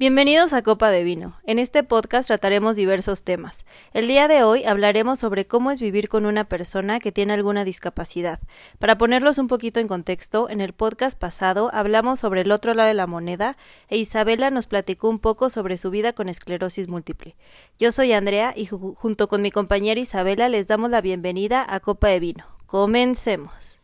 Bienvenidos 0.00 0.54
a 0.54 0.62
Copa 0.62 0.90
de 0.90 1.04
Vino. 1.04 1.36
En 1.44 1.58
este 1.58 1.82
podcast 1.82 2.26
trataremos 2.26 2.74
diversos 2.74 3.22
temas. 3.22 3.66
El 3.92 4.08
día 4.08 4.28
de 4.28 4.42
hoy 4.42 4.64
hablaremos 4.64 5.18
sobre 5.18 5.46
cómo 5.46 5.70
es 5.70 5.78
vivir 5.78 6.08
con 6.08 6.24
una 6.24 6.44
persona 6.44 7.00
que 7.00 7.12
tiene 7.12 7.34
alguna 7.34 7.66
discapacidad. 7.66 8.40
Para 8.78 8.96
ponerlos 8.96 9.36
un 9.36 9.46
poquito 9.46 9.78
en 9.78 9.88
contexto, 9.88 10.48
en 10.48 10.62
el 10.62 10.72
podcast 10.72 11.18
pasado 11.18 11.68
hablamos 11.74 12.18
sobre 12.18 12.40
el 12.40 12.50
otro 12.50 12.72
lado 12.72 12.88
de 12.88 12.94
la 12.94 13.06
moneda 13.06 13.58
e 13.88 13.98
Isabela 13.98 14.48
nos 14.50 14.66
platicó 14.66 15.10
un 15.10 15.18
poco 15.18 15.50
sobre 15.50 15.76
su 15.76 15.90
vida 15.90 16.14
con 16.14 16.30
esclerosis 16.30 16.88
múltiple. 16.88 17.36
Yo 17.78 17.92
soy 17.92 18.14
Andrea 18.14 18.54
y 18.56 18.64
junto 18.64 19.28
con 19.28 19.42
mi 19.42 19.50
compañera 19.50 20.00
Isabela 20.00 20.48
les 20.48 20.66
damos 20.66 20.88
la 20.88 21.02
bienvenida 21.02 21.66
a 21.68 21.78
Copa 21.78 22.08
de 22.08 22.20
Vino. 22.20 22.46
Comencemos. 22.64 23.82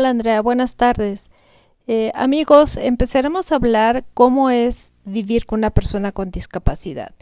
Hola 0.00 0.08
Andrea, 0.08 0.40
buenas 0.40 0.76
tardes. 0.76 1.30
Eh, 1.86 2.10
amigos, 2.14 2.78
empezaremos 2.78 3.52
a 3.52 3.56
hablar 3.56 4.06
cómo 4.14 4.48
es 4.48 4.94
vivir 5.04 5.44
con 5.44 5.60
una 5.60 5.68
persona 5.68 6.10
con 6.10 6.30
discapacidad. 6.30 7.14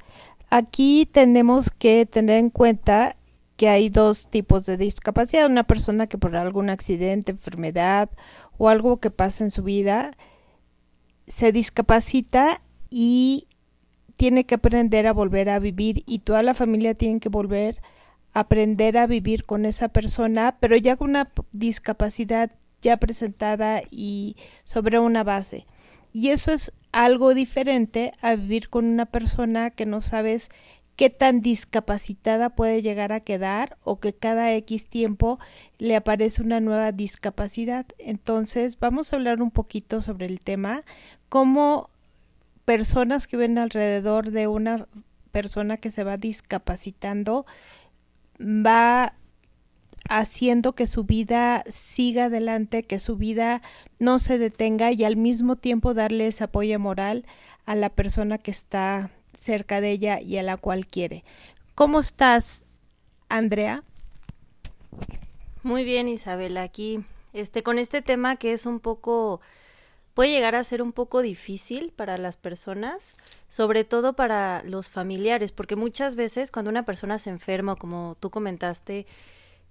Aquí 0.49 1.05
tenemos 1.11 1.71
que 1.71 2.07
tener 2.07 2.39
en 2.39 2.51
cuenta 2.51 3.17
que 3.57 3.69
hay 3.69 3.89
dos 3.89 4.29
tipos 4.29 4.65
de 4.65 4.77
discapacidad. 4.77 5.47
Una 5.47 5.65
persona 5.65 6.07
que 6.07 6.19
por 6.19 6.37
algún 6.37 6.71
accidente, 6.71 7.33
enfermedad 7.33 8.11
o 8.59 8.69
algo 8.69 8.99
que 8.99 9.11
pasa 9.11 9.43
en 9.43 9.51
su 9.51 9.65
vida 9.65 10.13
se 11.27 11.51
discapacita 11.51 12.63
y 12.91 13.49
tiene 14.17 14.47
que 14.47 14.55
aprender 14.55 15.09
a 15.09 15.13
volver 15.13 15.51
a 15.51 15.59
vivir 15.59 16.05
y 16.07 16.21
toda 16.21 16.45
la 16.45 16.55
familia 16.55 16.95
tiene 16.95 17.19
que 17.19 17.29
volver 17.29 17.83
a 18.35 18.41
aprender 18.41 18.99
a 18.99 19.09
vivir 19.09 19.47
con 19.47 19.65
esa 19.65 19.89
persona, 19.89 20.59
pero 20.61 20.77
ya 20.77 20.95
con 20.95 21.11
una 21.11 21.33
discapacidad 21.51 22.53
ya 22.83 22.97
presentada 22.97 23.83
y 23.91 24.37
sobre 24.65 24.99
una 24.99 25.25
base. 25.25 25.67
Y 26.13 26.29
eso 26.31 26.53
es 26.53 26.73
algo 26.93 27.35
diferente 27.35 28.13
a 28.21 28.35
vivir 28.35 28.71
con 28.71 28.87
una 28.87 29.07
persona 29.07 29.71
que 29.71 29.87
no 29.87 30.01
sabes 30.01 30.51
qué 30.97 31.11
tan 31.11 31.43
discapacitada 31.43 32.51
puede 32.51 32.83
llegar 32.83 33.13
a 33.13 33.21
quedar 33.21 33.77
o 33.85 34.01
que 34.01 34.13
cada 34.13 34.53
X 34.55 34.87
tiempo 34.87 35.39
le 35.79 35.95
aparece 35.95 36.43
una 36.43 36.59
nueva 36.61 36.91
discapacidad. 36.91 37.87
Entonces, 37.99 38.81
vamos 38.81 39.13
a 39.13 39.17
hablar 39.17 39.41
un 39.41 39.53
poquito 39.53 40.03
sobre 40.03 40.27
el 40.27 40.41
tema, 40.41 40.83
cómo 41.29 41.91
personas 42.65 43.29
que 43.29 43.37
ven 43.37 43.59
alrededor 43.59 44.33
de 44.33 44.49
una 44.49 44.89
persona 45.31 45.77
que 45.77 45.91
se 45.91 46.03
va 46.03 46.17
discapacitando 46.17 47.47
va 48.41 49.15
haciendo 50.09 50.75
que 50.75 50.87
su 50.87 51.05
vida 51.05 51.65
siga 51.69 52.27
adelante, 52.27 52.83
que 52.83 52.99
su 52.99 53.17
vida 53.17 53.63
no 53.99 54.19
se 54.19 54.39
detenga 54.39 54.93
y 54.93 55.05
al 55.05 55.17
mismo 55.17 55.57
tiempo 55.57 55.95
darle 55.95 56.27
ese 56.27 56.45
apoyo 56.45 56.79
moral 56.79 57.25
a 57.67 57.75
la 57.75 57.91
persona 57.91 58.39
que 58.39 58.51
está 58.51 59.11
cerca 59.37 59.81
de 59.81 59.91
ella 59.91 60.21
y 60.21 60.37
a 60.39 60.43
la 60.43 60.57
cual 60.57 60.87
quiere. 60.87 61.25
¿Cómo 61.75 62.01
estás, 62.01 62.65
Andrea? 63.29 63.85
Muy 65.63 65.85
bien, 65.85 66.09
Isabel, 66.09 66.57
aquí 66.57 67.01
este 67.33 67.63
con 67.63 67.79
este 67.79 68.03
tema 68.03 68.37
que 68.37 68.53
es 68.53 68.67
un 68.67 68.81
poco 68.81 69.41
puede 70.15 70.31
llegar 70.31 70.57
a 70.57 70.65
ser 70.65 70.83
un 70.83 70.93
poco 70.93 71.23
difícil 71.23 71.93
para 71.95 72.19
las 72.19 72.37
personas, 72.37 73.15
sobre 73.47 73.85
todo 73.85 74.15
para 74.15 74.63
los 74.65 74.91
familiares, 74.91 75.53
porque 75.53 75.77
muchas 75.77 76.17
veces 76.17 76.51
cuando 76.51 76.71
una 76.71 76.85
persona 76.85 77.21
se 77.21 77.31
enferma, 77.31 77.77
como 77.77 78.17
tú 78.19 78.29
comentaste, 78.31 79.07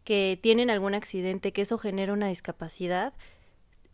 que 0.08 0.40
tienen 0.42 0.70
algún 0.70 0.94
accidente, 0.94 1.52
que 1.52 1.64
eso 1.64 1.78
genera 1.78 2.14
una 2.14 2.30
discapacidad, 2.30 3.14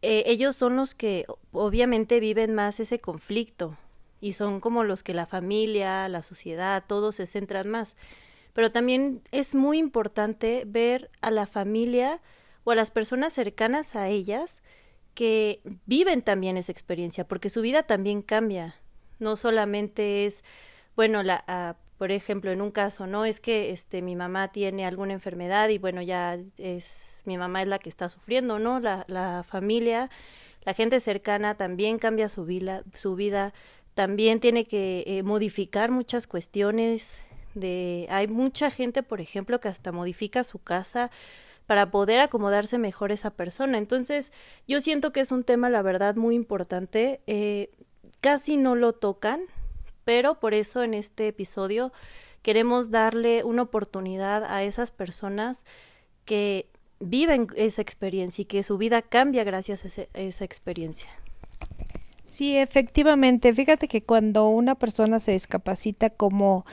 eh, 0.04 0.22
ellos 0.28 0.56
son 0.56 0.76
los 0.76 0.94
que 0.94 1.26
obviamente 1.52 2.20
viven 2.20 2.54
más 2.54 2.80
ese 2.80 3.00
conflicto 3.00 3.76
y 4.22 4.34
son 4.34 4.60
como 4.60 4.84
los 4.84 5.02
que 5.02 5.16
la 5.16 5.26
familia, 5.26 6.08
la 6.10 6.22
sociedad, 6.22 6.84
todos 6.86 7.16
se 7.16 7.26
centran 7.26 7.68
más. 7.68 7.96
Pero 8.54 8.72
también 8.72 9.24
es 9.32 9.56
muy 9.56 9.80
importante 9.80 10.66
ver 10.68 11.10
a 11.22 11.32
la 11.32 11.48
familia 11.48 12.22
o 12.64 12.70
a 12.70 12.76
las 12.76 12.92
personas 12.92 13.34
cercanas 13.34 13.96
a 13.96 14.08
ellas 14.08 14.62
que 15.16 15.62
viven 15.88 16.22
también 16.22 16.58
esa 16.58 16.72
experiencia, 16.72 17.28
porque 17.28 17.50
su 17.50 17.62
vida 17.62 17.82
también 17.82 18.22
cambia. 18.22 18.76
No 19.18 19.36
solamente 19.36 20.28
es, 20.28 20.44
bueno, 20.96 21.24
la, 21.24 21.44
ah, 21.48 21.76
por 22.04 22.12
ejemplo, 22.12 22.52
en 22.52 22.62
un 22.62 22.70
caso, 22.70 23.08
¿no? 23.08 23.24
Es 23.24 23.40
que 23.40 23.72
este 23.72 24.02
mi 24.02 24.14
mamá 24.18 24.52
tiene 24.52 24.86
alguna 24.86 25.14
enfermedad 25.14 25.70
y 25.70 25.78
bueno, 25.78 26.02
ya 26.02 26.38
es 26.58 27.22
mi 27.24 27.38
mamá 27.38 27.62
es 27.62 27.70
la 27.70 27.80
que 27.80 27.88
está 27.88 28.10
sufriendo, 28.10 28.60
¿no? 28.60 28.82
La, 28.82 29.06
la 29.08 29.46
familia, 29.48 30.10
la 30.66 30.74
gente 30.74 31.00
cercana 31.00 31.56
también 31.56 32.00
cambia 32.00 32.28
su 32.28 32.44
vida, 32.44 32.84
su 32.94 33.16
vida 33.16 33.54
también 33.94 34.42
tiene 34.42 34.66
que 34.66 35.06
eh, 35.08 35.24
modificar 35.24 35.92
muchas 35.92 36.28
cuestiones 36.28 37.24
de 37.54 38.06
hay 38.10 38.28
mucha 38.28 38.70
gente, 38.70 39.02
por 39.02 39.22
ejemplo, 39.22 39.62
que 39.62 39.70
hasta 39.70 39.94
modifica 39.94 40.44
su 40.44 40.60
casa 40.60 41.10
para 41.68 41.90
poder 41.90 42.20
acomodarse 42.20 42.80
mejor 42.80 43.14
esa 43.14 43.30
persona. 43.30 43.78
Entonces, 43.78 44.34
yo 44.68 44.82
siento 44.82 45.14
que 45.14 45.22
es 45.22 45.32
un 45.32 45.46
tema, 45.46 45.70
la 45.70 45.82
verdad, 45.82 46.18
muy 46.18 46.36
importante. 46.36 47.22
Eh, 47.28 47.72
casi 48.20 48.58
no 48.58 48.76
lo 48.76 48.92
tocan, 48.92 49.40
pero 50.06 50.40
por 50.40 50.54
eso 50.54 50.84
en 50.84 50.94
este 50.94 51.28
episodio 51.28 51.92
queremos 52.42 52.92
darle 52.92 53.44
una 53.44 53.64
oportunidad 53.64 54.44
a 54.44 54.64
esas 54.64 54.92
personas 54.92 55.66
que 56.26 56.68
viven 57.00 57.48
esa 57.56 57.82
experiencia 57.82 58.44
y 58.44 58.46
que 58.46 58.64
su 58.64 58.78
vida 58.78 59.02
cambia 59.02 59.44
gracias 59.44 59.86
a, 59.86 60.20
esa 60.20 60.46
experiencia. 60.46 61.10
Sí, 62.28 62.58
efectivamente. 62.58 63.54
Fíjate 63.54 63.88
que 63.88 64.04
cuando 64.04 64.48
una 64.48 64.76
persona 64.76 65.20
se 65.20 65.34
discapacita, 65.34 66.10
como 66.10 66.66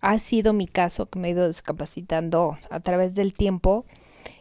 ha 0.00 0.18
sido 0.18 0.52
mi 0.52 0.66
caso, 0.66 1.06
que 1.06 1.18
me 1.18 1.28
he 1.28 1.30
ido 1.32 1.48
discapacitando 1.48 2.58
a 2.70 2.80
través 2.80 3.14
del 3.14 3.34
tiempo, 3.34 3.84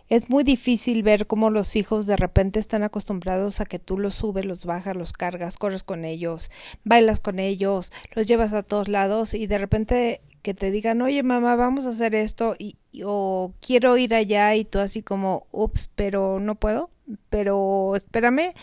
es 0.10 0.30
muy 0.30 0.44
difícil 0.44 1.04
ver 1.04 1.28
cómo 1.28 1.50
los 1.50 1.76
hijos 1.76 2.08
de 2.08 2.16
repente 2.16 2.60
están 2.60 2.84
acostumbrados 2.84 3.60
a 3.60 3.66
que 3.66 3.80
tú 3.80 3.98
los 3.98 4.16
subes, 4.16 4.46
los 4.46 4.66
bajas, 4.66 4.96
los 4.96 5.14
cargas, 5.14 5.58
corres 5.58 5.84
con 5.84 6.06
ellos, 6.06 6.50
bailas 6.84 7.20
con 7.20 7.40
ellos, 7.40 7.92
los 8.14 8.26
llevas 8.26 8.54
a 8.54 8.64
todos 8.64 8.88
lados 8.88 9.34
y 9.34 9.48
de 9.48 9.58
repente 9.58 10.22
que 10.42 10.54
te 10.54 10.72
digan, 10.72 11.02
oye 11.02 11.24
mamá, 11.24 11.56
vamos 11.56 11.86
a 11.86 11.90
hacer 11.90 12.16
esto 12.16 12.56
y, 12.58 12.78
o 13.04 13.54
quiero 13.60 13.98
ir 13.98 14.16
allá 14.16 14.56
y 14.56 14.64
tú 14.64 14.80
así 14.80 15.04
como, 15.04 15.46
ups, 15.52 15.90
pero 15.94 16.40
no 16.40 16.56
puedo, 16.56 16.90
pero 17.30 17.96
espérame, 17.96 18.54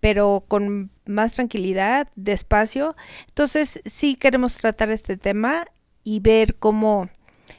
pero 0.00 0.44
con 0.48 0.90
más 1.04 1.34
tranquilidad, 1.34 2.08
despacio. 2.16 2.96
Entonces 3.28 3.82
sí 3.84 4.16
queremos 4.16 4.56
tratar 4.56 4.90
este 4.90 5.16
tema 5.18 5.66
y 6.02 6.20
ver 6.20 6.54
cómo 6.56 7.10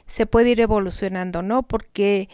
se 0.06 0.26
puede 0.26 0.50
ir 0.50 0.60
evolucionando, 0.60 1.42
¿no? 1.42 1.62
Porque 1.62 2.28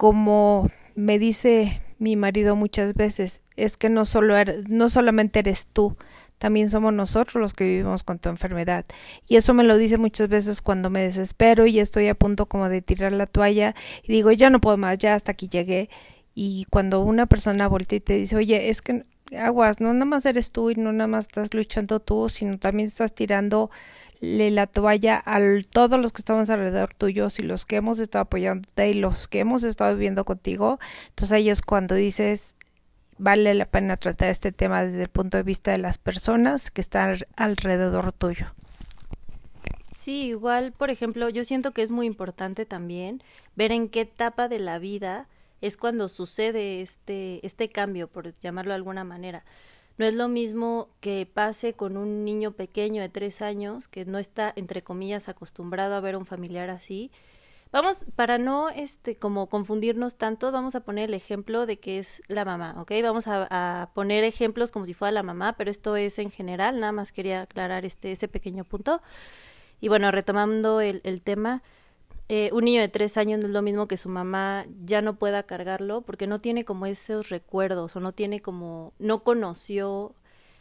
como 0.00 0.70
me 0.94 1.18
dice 1.18 1.82
mi 1.98 2.16
marido 2.16 2.56
muchas 2.56 2.94
veces, 2.94 3.42
es 3.56 3.76
que 3.76 3.90
no 3.90 4.06
solo 4.06 4.34
er, 4.34 4.64
no 4.70 4.88
solamente 4.88 5.40
eres 5.40 5.66
tú, 5.66 5.94
también 6.38 6.70
somos 6.70 6.94
nosotros 6.94 7.38
los 7.38 7.52
que 7.52 7.64
vivimos 7.64 8.02
con 8.02 8.18
tu 8.18 8.30
enfermedad. 8.30 8.86
Y 9.28 9.36
eso 9.36 9.52
me 9.52 9.62
lo 9.62 9.76
dice 9.76 9.98
muchas 9.98 10.30
veces 10.30 10.62
cuando 10.62 10.88
me 10.88 11.02
desespero 11.02 11.66
y 11.66 11.80
estoy 11.80 12.08
a 12.08 12.14
punto 12.14 12.46
como 12.46 12.70
de 12.70 12.80
tirar 12.80 13.12
la 13.12 13.26
toalla 13.26 13.74
y 14.02 14.10
digo, 14.10 14.32
ya 14.32 14.48
no 14.48 14.58
puedo 14.58 14.78
más, 14.78 14.96
ya 14.96 15.14
hasta 15.14 15.32
aquí 15.32 15.50
llegué. 15.50 15.90
Y 16.34 16.64
cuando 16.70 17.02
una 17.02 17.26
persona 17.26 17.68
voltea 17.68 17.98
y 17.98 18.00
te 18.00 18.14
dice, 18.14 18.36
oye, 18.36 18.70
es 18.70 18.80
que 18.80 19.04
aguas, 19.36 19.80
no 19.80 19.92
nada 19.92 20.06
más 20.06 20.24
eres 20.24 20.50
tú 20.50 20.70
y 20.70 20.76
no 20.76 20.92
nada 20.94 21.08
más 21.08 21.26
estás 21.26 21.52
luchando 21.52 22.00
tú, 22.00 22.30
sino 22.30 22.58
también 22.58 22.88
estás 22.88 23.14
tirando 23.14 23.70
la 24.20 24.66
toalla 24.66 25.22
a 25.24 25.40
todos 25.70 25.98
los 25.98 26.12
que 26.12 26.20
estamos 26.20 26.50
alrededor 26.50 26.94
tuyos 26.94 27.38
y 27.38 27.42
los 27.42 27.64
que 27.64 27.76
hemos 27.76 27.98
estado 27.98 28.22
apoyándote 28.22 28.90
y 28.90 28.94
los 28.94 29.28
que 29.28 29.40
hemos 29.40 29.62
estado 29.62 29.94
viviendo 29.94 30.24
contigo. 30.24 30.78
Entonces 31.08 31.32
ahí 31.32 31.48
es 31.48 31.62
cuando 31.62 31.94
dices, 31.94 32.56
vale 33.18 33.54
la 33.54 33.66
pena 33.66 33.96
tratar 33.96 34.28
este 34.28 34.52
tema 34.52 34.84
desde 34.84 35.02
el 35.02 35.08
punto 35.08 35.36
de 35.36 35.42
vista 35.42 35.72
de 35.72 35.78
las 35.78 35.98
personas 35.98 36.70
que 36.70 36.80
están 36.80 37.18
alrededor 37.36 38.12
tuyo. 38.12 38.54
Sí, 39.94 40.28
igual, 40.28 40.72
por 40.72 40.90
ejemplo, 40.90 41.28
yo 41.28 41.44
siento 41.44 41.72
que 41.72 41.82
es 41.82 41.90
muy 41.90 42.06
importante 42.06 42.64
también 42.64 43.22
ver 43.54 43.72
en 43.72 43.88
qué 43.88 44.02
etapa 44.02 44.48
de 44.48 44.58
la 44.58 44.78
vida 44.78 45.28
es 45.60 45.76
cuando 45.76 46.08
sucede 46.08 46.80
este, 46.80 47.44
este 47.46 47.68
cambio, 47.68 48.08
por 48.08 48.32
llamarlo 48.40 48.70
de 48.70 48.76
alguna 48.76 49.04
manera. 49.04 49.44
No 50.00 50.06
es 50.06 50.14
lo 50.14 50.28
mismo 50.28 50.88
que 51.00 51.26
pase 51.26 51.74
con 51.74 51.98
un 51.98 52.24
niño 52.24 52.52
pequeño 52.52 53.02
de 53.02 53.10
tres 53.10 53.42
años 53.42 53.86
que 53.86 54.06
no 54.06 54.18
está, 54.18 54.50
entre 54.56 54.82
comillas, 54.82 55.28
acostumbrado 55.28 55.94
a 55.94 56.00
ver 56.00 56.16
un 56.16 56.24
familiar 56.24 56.70
así. 56.70 57.10
Vamos, 57.70 58.06
para 58.16 58.38
no 58.38 58.70
este 58.70 59.16
como 59.16 59.50
confundirnos 59.50 60.16
tanto, 60.16 60.52
vamos 60.52 60.74
a 60.74 60.84
poner 60.84 61.10
el 61.10 61.14
ejemplo 61.14 61.66
de 61.66 61.78
que 61.78 61.98
es 61.98 62.22
la 62.28 62.46
mamá, 62.46 62.76
¿ok? 62.80 62.92
Vamos 63.02 63.26
a, 63.26 63.90
poner 63.92 64.24
ejemplos 64.24 64.72
como 64.72 64.86
si 64.86 64.94
fuera 64.94 65.12
la 65.12 65.22
mamá, 65.22 65.58
pero 65.58 65.70
esto 65.70 65.94
es 65.96 66.18
en 66.18 66.30
general, 66.30 66.80
nada 66.80 66.92
más 66.92 67.12
quería 67.12 67.42
aclarar 67.42 67.84
este 67.84 68.12
ese 68.12 68.26
pequeño 68.26 68.64
punto. 68.64 69.02
Y 69.82 69.88
bueno, 69.88 70.10
retomando 70.12 70.80
el 70.80 71.20
tema, 71.20 71.62
eh, 72.32 72.48
un 72.52 72.64
niño 72.64 72.80
de 72.80 72.86
tres 72.86 73.16
años 73.16 73.40
no 73.40 73.48
es 73.48 73.52
lo 73.52 73.60
mismo 73.60 73.88
que 73.88 73.96
su 73.96 74.08
mamá 74.08 74.64
ya 74.84 75.02
no 75.02 75.18
pueda 75.18 75.42
cargarlo 75.42 76.02
porque 76.02 76.28
no 76.28 76.38
tiene 76.38 76.64
como 76.64 76.86
esos 76.86 77.28
recuerdos 77.28 77.96
o 77.96 78.00
no 78.00 78.12
tiene 78.12 78.40
como, 78.40 78.92
no 79.00 79.24
conoció 79.24 80.14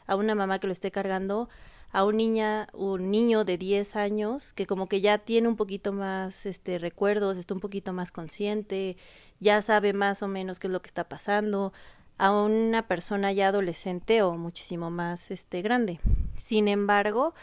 a 0.07 0.15
una 0.15 0.33
mamá 0.33 0.57
que 0.57 0.65
lo 0.65 0.73
esté 0.73 0.89
cargando, 0.89 1.47
a 1.91 2.05
un 2.05 2.17
niña, 2.17 2.69
un 2.73 3.11
niño 3.11 3.43
de 3.43 3.59
10 3.59 3.97
años 3.97 4.51
que 4.51 4.65
como 4.65 4.89
que 4.89 4.99
ya 5.01 5.19
tiene 5.19 5.47
un 5.47 5.57
poquito 5.57 5.93
más 5.93 6.47
este 6.47 6.79
recuerdos, 6.79 7.37
está 7.37 7.53
un 7.53 7.59
poquito 7.59 7.93
más 7.93 8.11
consciente, 8.11 8.97
ya 9.39 9.61
sabe 9.61 9.93
más 9.93 10.23
o 10.23 10.27
menos 10.27 10.57
qué 10.57 10.65
es 10.65 10.73
lo 10.73 10.81
que 10.81 10.87
está 10.87 11.07
pasando, 11.07 11.71
a 12.17 12.31
una 12.31 12.87
persona 12.87 13.31
ya 13.31 13.49
adolescente 13.49 14.23
o 14.23 14.33
muchísimo 14.33 14.89
más 14.89 15.29
este 15.29 15.61
grande. 15.61 15.99
Sin 16.35 16.67
embargo, 16.67 17.35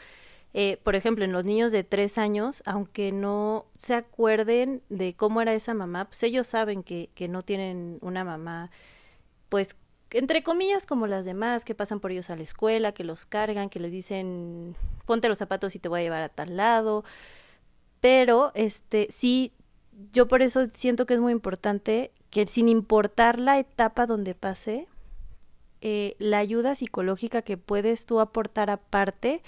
eh, 0.59 0.79
por 0.83 0.97
ejemplo, 0.97 1.23
en 1.27 1.33
los 1.33 1.45
niños 1.45 1.71
de 1.71 1.85
tres 1.85 2.17
años, 2.17 2.63
aunque 2.65 3.13
no 3.13 3.67
se 3.77 3.95
acuerden 3.95 4.83
de 4.89 5.13
cómo 5.13 5.43
era 5.43 5.53
esa 5.53 5.75
mamá, 5.75 6.07
pues 6.07 6.23
ellos 6.23 6.47
saben 6.47 6.83
que, 6.83 7.11
que 7.15 7.29
no 7.29 7.43
tienen 7.43 7.99
una 8.01 8.25
mamá, 8.25 8.71
pues 9.51 9.77
entre 10.13 10.43
comillas 10.43 10.87
como 10.87 11.07
las 11.07 11.27
demás, 11.27 11.67
que 11.67 11.75
pasan 11.75 12.01
por 12.01 12.11
ellos 12.11 12.31
a 12.31 12.37
la 12.37 12.43
escuela, 12.43 12.93
que 12.93 13.05
los 13.05 13.27
cargan, 13.27 13.69
que 13.69 13.81
les 13.81 13.93
dicen 13.93 14.75
ponte 15.05 15.29
los 15.29 15.37
zapatos 15.37 15.75
y 15.77 15.79
te 15.79 15.91
voy 15.91 16.01
a 16.01 16.05
llevar 16.05 16.23
a 16.23 16.31
tal 16.31 16.57
lado. 16.57 17.05
Pero, 18.01 18.51
este, 18.55 19.09
sí, 19.11 19.53
yo 20.11 20.27
por 20.27 20.41
eso 20.41 20.69
siento 20.73 21.05
que 21.05 21.15
es 21.15 21.21
muy 21.21 21.33
importante 21.33 22.13
que 22.31 22.47
sin 22.47 22.71
importar 22.71 23.39
la 23.39 23.59
etapa 23.59 24.07
donde 24.07 24.35
pase, 24.35 24.89
eh, 25.83 26.17
la 26.19 26.39
ayuda 26.39 26.77
psicológica 26.77 27.43
que 27.43 27.59
puedes 27.59 28.07
tú 28.07 28.21
aportar 28.21 28.71
aparte, 28.71 29.43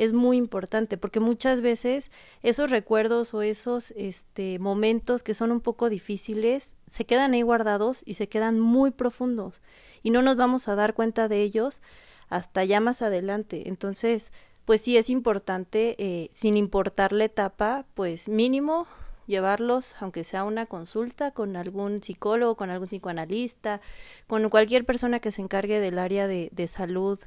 es 0.00 0.14
muy 0.14 0.38
importante 0.38 0.96
porque 0.96 1.20
muchas 1.20 1.60
veces 1.60 2.10
esos 2.42 2.70
recuerdos 2.70 3.34
o 3.34 3.42
esos 3.42 3.90
este 3.90 4.58
momentos 4.58 5.22
que 5.22 5.34
son 5.34 5.52
un 5.52 5.60
poco 5.60 5.90
difíciles 5.90 6.74
se 6.86 7.04
quedan 7.04 7.34
ahí 7.34 7.42
guardados 7.42 8.02
y 8.06 8.14
se 8.14 8.26
quedan 8.26 8.58
muy 8.58 8.92
profundos 8.92 9.60
y 10.02 10.08
no 10.08 10.22
nos 10.22 10.36
vamos 10.36 10.68
a 10.68 10.74
dar 10.74 10.94
cuenta 10.94 11.28
de 11.28 11.42
ellos 11.42 11.82
hasta 12.30 12.64
ya 12.64 12.80
más 12.80 13.02
adelante. 13.02 13.68
Entonces, 13.68 14.32
pues 14.64 14.80
sí 14.80 14.96
es 14.96 15.10
importante, 15.10 15.96
eh, 15.98 16.30
sin 16.32 16.56
importar 16.56 17.12
la 17.12 17.24
etapa, 17.24 17.84
pues 17.92 18.26
mínimo 18.30 18.86
llevarlos, 19.26 19.96
aunque 20.00 20.24
sea 20.24 20.44
una 20.44 20.64
consulta, 20.64 21.30
con 21.32 21.56
algún 21.56 22.02
psicólogo, 22.02 22.56
con 22.56 22.70
algún 22.70 22.88
psicoanalista, 22.88 23.82
con 24.26 24.48
cualquier 24.48 24.86
persona 24.86 25.20
que 25.20 25.30
se 25.30 25.42
encargue 25.42 25.78
del 25.78 25.98
área 25.98 26.26
de, 26.26 26.48
de 26.52 26.68
salud 26.68 27.18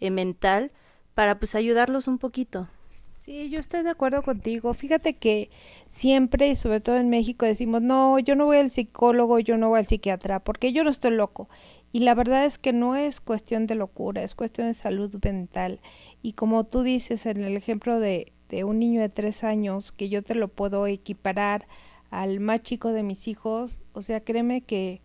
eh, 0.00 0.10
mental, 0.10 0.72
para 1.16 1.38
pues 1.38 1.54
ayudarlos 1.54 2.08
un 2.08 2.18
poquito. 2.18 2.68
Sí, 3.16 3.48
yo 3.48 3.58
estoy 3.58 3.82
de 3.82 3.88
acuerdo 3.88 4.22
contigo. 4.22 4.74
Fíjate 4.74 5.16
que 5.16 5.48
siempre, 5.88 6.48
y 6.50 6.56
sobre 6.56 6.80
todo 6.80 6.98
en 6.98 7.08
México, 7.08 7.46
decimos, 7.46 7.80
no, 7.80 8.18
yo 8.18 8.36
no 8.36 8.44
voy 8.44 8.58
al 8.58 8.70
psicólogo, 8.70 9.38
yo 9.38 9.56
no 9.56 9.70
voy 9.70 9.78
al 9.78 9.86
psiquiatra, 9.86 10.40
porque 10.40 10.74
yo 10.74 10.84
no 10.84 10.90
estoy 10.90 11.12
loco. 11.12 11.48
Y 11.90 12.00
la 12.00 12.14
verdad 12.14 12.44
es 12.44 12.58
que 12.58 12.74
no 12.74 12.96
es 12.96 13.22
cuestión 13.22 13.66
de 13.66 13.76
locura, 13.76 14.22
es 14.22 14.34
cuestión 14.34 14.66
de 14.66 14.74
salud 14.74 15.10
mental. 15.24 15.80
Y 16.20 16.34
como 16.34 16.64
tú 16.64 16.82
dices 16.82 17.24
en 17.24 17.42
el 17.42 17.56
ejemplo 17.56 17.98
de, 17.98 18.34
un 18.66 18.78
niño 18.78 19.00
de 19.00 19.08
tres 19.08 19.42
años, 19.42 19.92
que 19.92 20.10
yo 20.10 20.22
te 20.22 20.34
lo 20.34 20.48
puedo 20.48 20.86
equiparar 20.86 21.66
al 22.10 22.40
más 22.40 22.60
chico 22.60 22.92
de 22.92 23.02
mis 23.02 23.26
hijos, 23.26 23.80
o 23.94 24.02
sea, 24.02 24.20
créeme 24.20 24.60
que 24.60 25.00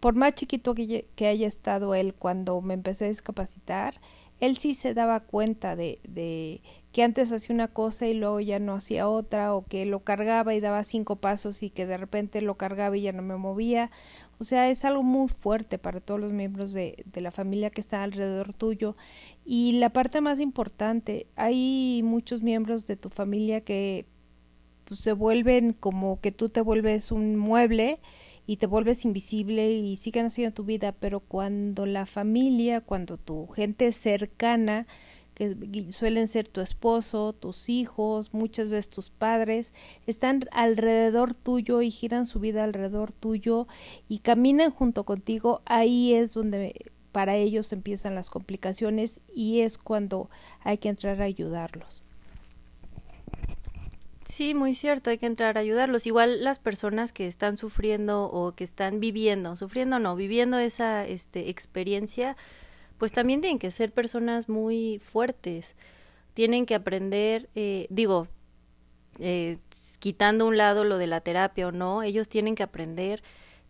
por 0.00 0.16
más 0.16 0.34
chiquito 0.34 0.74
que, 0.74 1.06
que 1.14 1.28
haya 1.28 1.46
estado 1.46 1.94
él 1.94 2.14
cuando 2.14 2.60
me 2.60 2.74
empecé 2.74 3.04
a 3.04 3.08
discapacitar, 3.08 4.00
él 4.42 4.58
sí 4.58 4.74
se 4.74 4.92
daba 4.92 5.20
cuenta 5.20 5.76
de, 5.76 6.00
de 6.02 6.62
que 6.90 7.04
antes 7.04 7.30
hacía 7.30 7.54
una 7.54 7.68
cosa 7.68 8.08
y 8.08 8.14
luego 8.14 8.40
ya 8.40 8.58
no 8.58 8.74
hacía 8.74 9.08
otra, 9.08 9.54
o 9.54 9.64
que 9.64 9.86
lo 9.86 10.00
cargaba 10.00 10.52
y 10.52 10.58
daba 10.58 10.82
cinco 10.82 11.14
pasos 11.14 11.62
y 11.62 11.70
que 11.70 11.86
de 11.86 11.96
repente 11.96 12.42
lo 12.42 12.56
cargaba 12.56 12.96
y 12.96 13.02
ya 13.02 13.12
no 13.12 13.22
me 13.22 13.36
movía. 13.36 13.92
O 14.40 14.44
sea, 14.44 14.68
es 14.68 14.84
algo 14.84 15.04
muy 15.04 15.28
fuerte 15.28 15.78
para 15.78 16.00
todos 16.00 16.18
los 16.18 16.32
miembros 16.32 16.72
de, 16.72 17.04
de 17.06 17.20
la 17.20 17.30
familia 17.30 17.70
que 17.70 17.80
está 17.80 18.02
alrededor 18.02 18.52
tuyo. 18.52 18.96
Y 19.44 19.78
la 19.78 19.90
parte 19.90 20.20
más 20.20 20.40
importante, 20.40 21.28
hay 21.36 22.00
muchos 22.02 22.42
miembros 22.42 22.84
de 22.84 22.96
tu 22.96 23.10
familia 23.10 23.60
que 23.60 24.06
pues, 24.86 24.98
se 24.98 25.12
vuelven 25.12 25.72
como 25.72 26.20
que 26.20 26.32
tú 26.32 26.48
te 26.48 26.62
vuelves 26.62 27.12
un 27.12 27.36
mueble 27.36 28.00
y 28.46 28.56
te 28.56 28.66
vuelves 28.66 29.04
invisible 29.04 29.72
y 29.72 29.96
siguen 29.96 30.26
haciendo 30.26 30.54
tu 30.54 30.64
vida, 30.64 30.92
pero 30.92 31.20
cuando 31.20 31.86
la 31.86 32.06
familia, 32.06 32.80
cuando 32.80 33.16
tu 33.16 33.46
gente 33.48 33.92
cercana, 33.92 34.86
que 35.34 35.92
suelen 35.92 36.28
ser 36.28 36.46
tu 36.48 36.60
esposo, 36.60 37.32
tus 37.32 37.68
hijos, 37.68 38.34
muchas 38.34 38.68
veces 38.68 38.90
tus 38.90 39.10
padres, 39.10 39.72
están 40.06 40.44
alrededor 40.52 41.34
tuyo 41.34 41.82
y 41.82 41.90
giran 41.90 42.26
su 42.26 42.38
vida 42.38 42.64
alrededor 42.64 43.12
tuyo 43.12 43.66
y 44.08 44.18
caminan 44.18 44.70
junto 44.70 45.04
contigo, 45.04 45.62
ahí 45.64 46.12
es 46.14 46.34
donde 46.34 46.92
para 47.12 47.36
ellos 47.36 47.72
empiezan 47.72 48.14
las 48.14 48.30
complicaciones 48.30 49.20
y 49.34 49.60
es 49.60 49.78
cuando 49.78 50.30
hay 50.60 50.78
que 50.78 50.88
entrar 50.88 51.20
a 51.20 51.26
ayudarlos. 51.26 52.02
Sí, 54.32 54.54
muy 54.54 54.74
cierto, 54.74 55.10
hay 55.10 55.18
que 55.18 55.26
entrar 55.26 55.58
a 55.58 55.60
ayudarlos. 55.60 56.06
Igual 56.06 56.42
las 56.42 56.58
personas 56.58 57.12
que 57.12 57.28
están 57.28 57.58
sufriendo 57.58 58.30
o 58.30 58.52
que 58.52 58.64
están 58.64 58.98
viviendo, 58.98 59.56
sufriendo 59.56 59.98
no, 59.98 60.16
viviendo 60.16 60.58
esa 60.58 61.06
este, 61.06 61.50
experiencia, 61.50 62.34
pues 62.96 63.12
también 63.12 63.42
tienen 63.42 63.58
que 63.58 63.70
ser 63.70 63.92
personas 63.92 64.48
muy 64.48 65.02
fuertes. 65.04 65.76
Tienen 66.32 66.64
que 66.64 66.74
aprender, 66.74 67.50
eh, 67.54 67.86
digo, 67.90 68.26
eh, 69.18 69.58
quitando 69.98 70.46
un 70.46 70.56
lado 70.56 70.84
lo 70.84 70.96
de 70.96 71.08
la 71.08 71.20
terapia 71.20 71.68
o 71.68 71.72
no, 71.72 72.02
ellos 72.02 72.26
tienen 72.30 72.54
que 72.54 72.62
aprender 72.62 73.22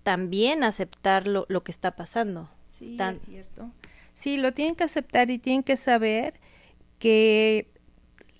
también 0.05 0.63
a 0.63 0.69
aceptar 0.69 1.27
lo, 1.27 1.45
lo 1.49 1.65
que 1.65 1.73
está 1.73 1.97
pasando. 1.97 2.49
Sí, 2.69 2.97
es 3.01 3.23
cierto. 3.23 3.73
Sí, 4.15 4.37
lo 4.37 4.53
tienen 4.53 4.77
que 4.77 4.85
aceptar 4.85 5.29
y 5.29 5.41
tienen 5.41 5.65
que 5.65 5.77
saber 5.77 6.39
que 7.01 7.72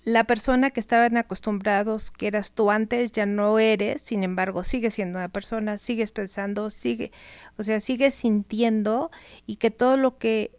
la 0.05 0.25
persona 0.25 0.69
que 0.71 0.79
estaban 0.79 1.17
acostumbrados 1.17 2.11
que 2.11 2.27
eras 2.27 2.51
tú 2.51 2.71
antes 2.71 3.11
ya 3.11 3.25
no 3.25 3.59
eres, 3.59 4.01
sin 4.01 4.23
embargo, 4.23 4.63
sigues 4.63 4.93
siendo 4.93 5.19
una 5.19 5.29
persona, 5.29 5.77
sigues 5.77 6.11
pensando, 6.11 6.69
sigue, 6.69 7.11
o 7.57 7.63
sea, 7.63 7.79
sigues 7.79 8.13
sintiendo 8.13 9.11
y 9.45 9.57
que 9.57 9.71
todo 9.71 9.97
lo 9.97 10.17
que 10.17 10.51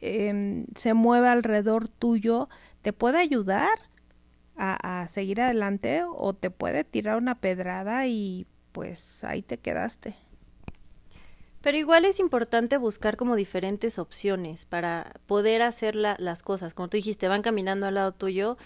eh, 0.00 0.66
se 0.76 0.94
mueve 0.94 1.28
alrededor 1.28 1.88
tuyo 1.88 2.48
te 2.82 2.92
puede 2.92 3.18
ayudar 3.18 3.78
a, 4.56 5.02
a 5.02 5.08
seguir 5.08 5.40
adelante 5.40 6.02
o 6.06 6.34
te 6.34 6.50
puede 6.50 6.84
tirar 6.84 7.16
una 7.18 7.40
pedrada 7.40 8.06
y 8.06 8.46
pues 8.72 9.24
ahí 9.24 9.42
te 9.42 9.58
quedaste. 9.58 10.14
Pero 11.68 11.76
igual 11.76 12.06
es 12.06 12.18
importante 12.18 12.78
buscar 12.78 13.18
como 13.18 13.36
diferentes 13.36 13.98
opciones 13.98 14.64
para 14.64 15.20
poder 15.26 15.60
hacer 15.60 15.96
la, 15.96 16.16
las 16.18 16.42
cosas. 16.42 16.72
Como 16.72 16.88
tú 16.88 16.96
dijiste, 16.96 17.28
van 17.28 17.42
caminando 17.42 17.84
al 17.84 17.96
lado 17.96 18.12
tuyo 18.12 18.56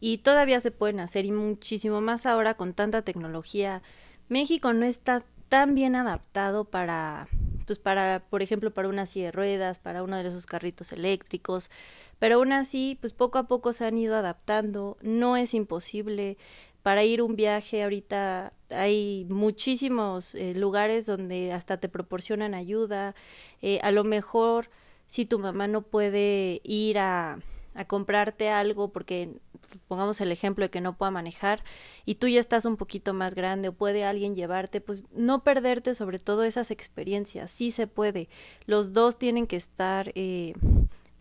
y 0.00 0.18
todavía 0.18 0.58
se 0.58 0.72
pueden 0.72 0.98
hacer 0.98 1.24
y 1.24 1.30
muchísimo 1.30 2.00
más 2.00 2.26
ahora 2.26 2.54
con 2.54 2.74
tanta 2.74 3.02
tecnología. 3.02 3.80
México 4.28 4.72
no 4.72 4.84
está 4.84 5.22
tan 5.48 5.76
bien 5.76 5.94
adaptado 5.94 6.64
para, 6.64 7.28
pues 7.66 7.78
para, 7.78 8.24
por 8.30 8.42
ejemplo, 8.42 8.72
para 8.72 8.88
una 8.88 9.06
silla 9.06 9.26
de 9.26 9.32
ruedas, 9.32 9.78
para 9.78 10.02
uno 10.02 10.16
de 10.16 10.28
esos 10.28 10.46
carritos 10.46 10.92
eléctricos, 10.92 11.70
pero 12.18 12.36
aún 12.36 12.52
así, 12.52 12.98
pues 13.00 13.12
poco 13.12 13.38
a 13.38 13.48
poco 13.48 13.72
se 13.72 13.86
han 13.86 13.98
ido 13.98 14.16
adaptando, 14.16 14.96
no 15.02 15.36
es 15.36 15.54
imposible, 15.54 16.36
para 16.82 17.04
ir 17.04 17.22
un 17.22 17.36
viaje 17.36 17.82
ahorita 17.84 18.52
hay 18.70 19.26
muchísimos 19.28 20.34
eh, 20.34 20.54
lugares 20.54 21.06
donde 21.06 21.52
hasta 21.52 21.76
te 21.76 21.88
proporcionan 21.88 22.54
ayuda. 22.54 23.14
Eh, 23.60 23.78
a 23.82 23.92
lo 23.92 24.02
mejor 24.02 24.68
si 25.06 25.24
tu 25.24 25.38
mamá 25.38 25.68
no 25.68 25.82
puede 25.82 26.60
ir 26.64 26.98
a, 26.98 27.38
a 27.74 27.84
comprarte 27.84 28.50
algo 28.50 28.92
porque 28.92 29.40
pongamos 29.88 30.20
el 30.20 30.32
ejemplo 30.32 30.64
de 30.64 30.70
que 30.70 30.80
no 30.80 30.96
pueda 30.96 31.10
manejar 31.10 31.64
y 32.04 32.16
tú 32.16 32.28
ya 32.28 32.40
estás 32.40 32.64
un 32.64 32.76
poquito 32.76 33.14
más 33.14 33.34
grande 33.34 33.68
o 33.68 33.72
puede 33.72 34.04
alguien 34.04 34.34
llevarte, 34.34 34.80
pues 34.80 35.04
no 35.12 35.42
perderte 35.42 35.94
sobre 35.94 36.18
todo 36.18 36.44
esas 36.44 36.70
experiencias, 36.70 37.50
sí 37.50 37.70
se 37.70 37.86
puede. 37.86 38.28
Los 38.66 38.92
dos 38.92 39.18
tienen 39.18 39.46
que 39.46 39.56
estar 39.56 40.12
eh, 40.14 40.54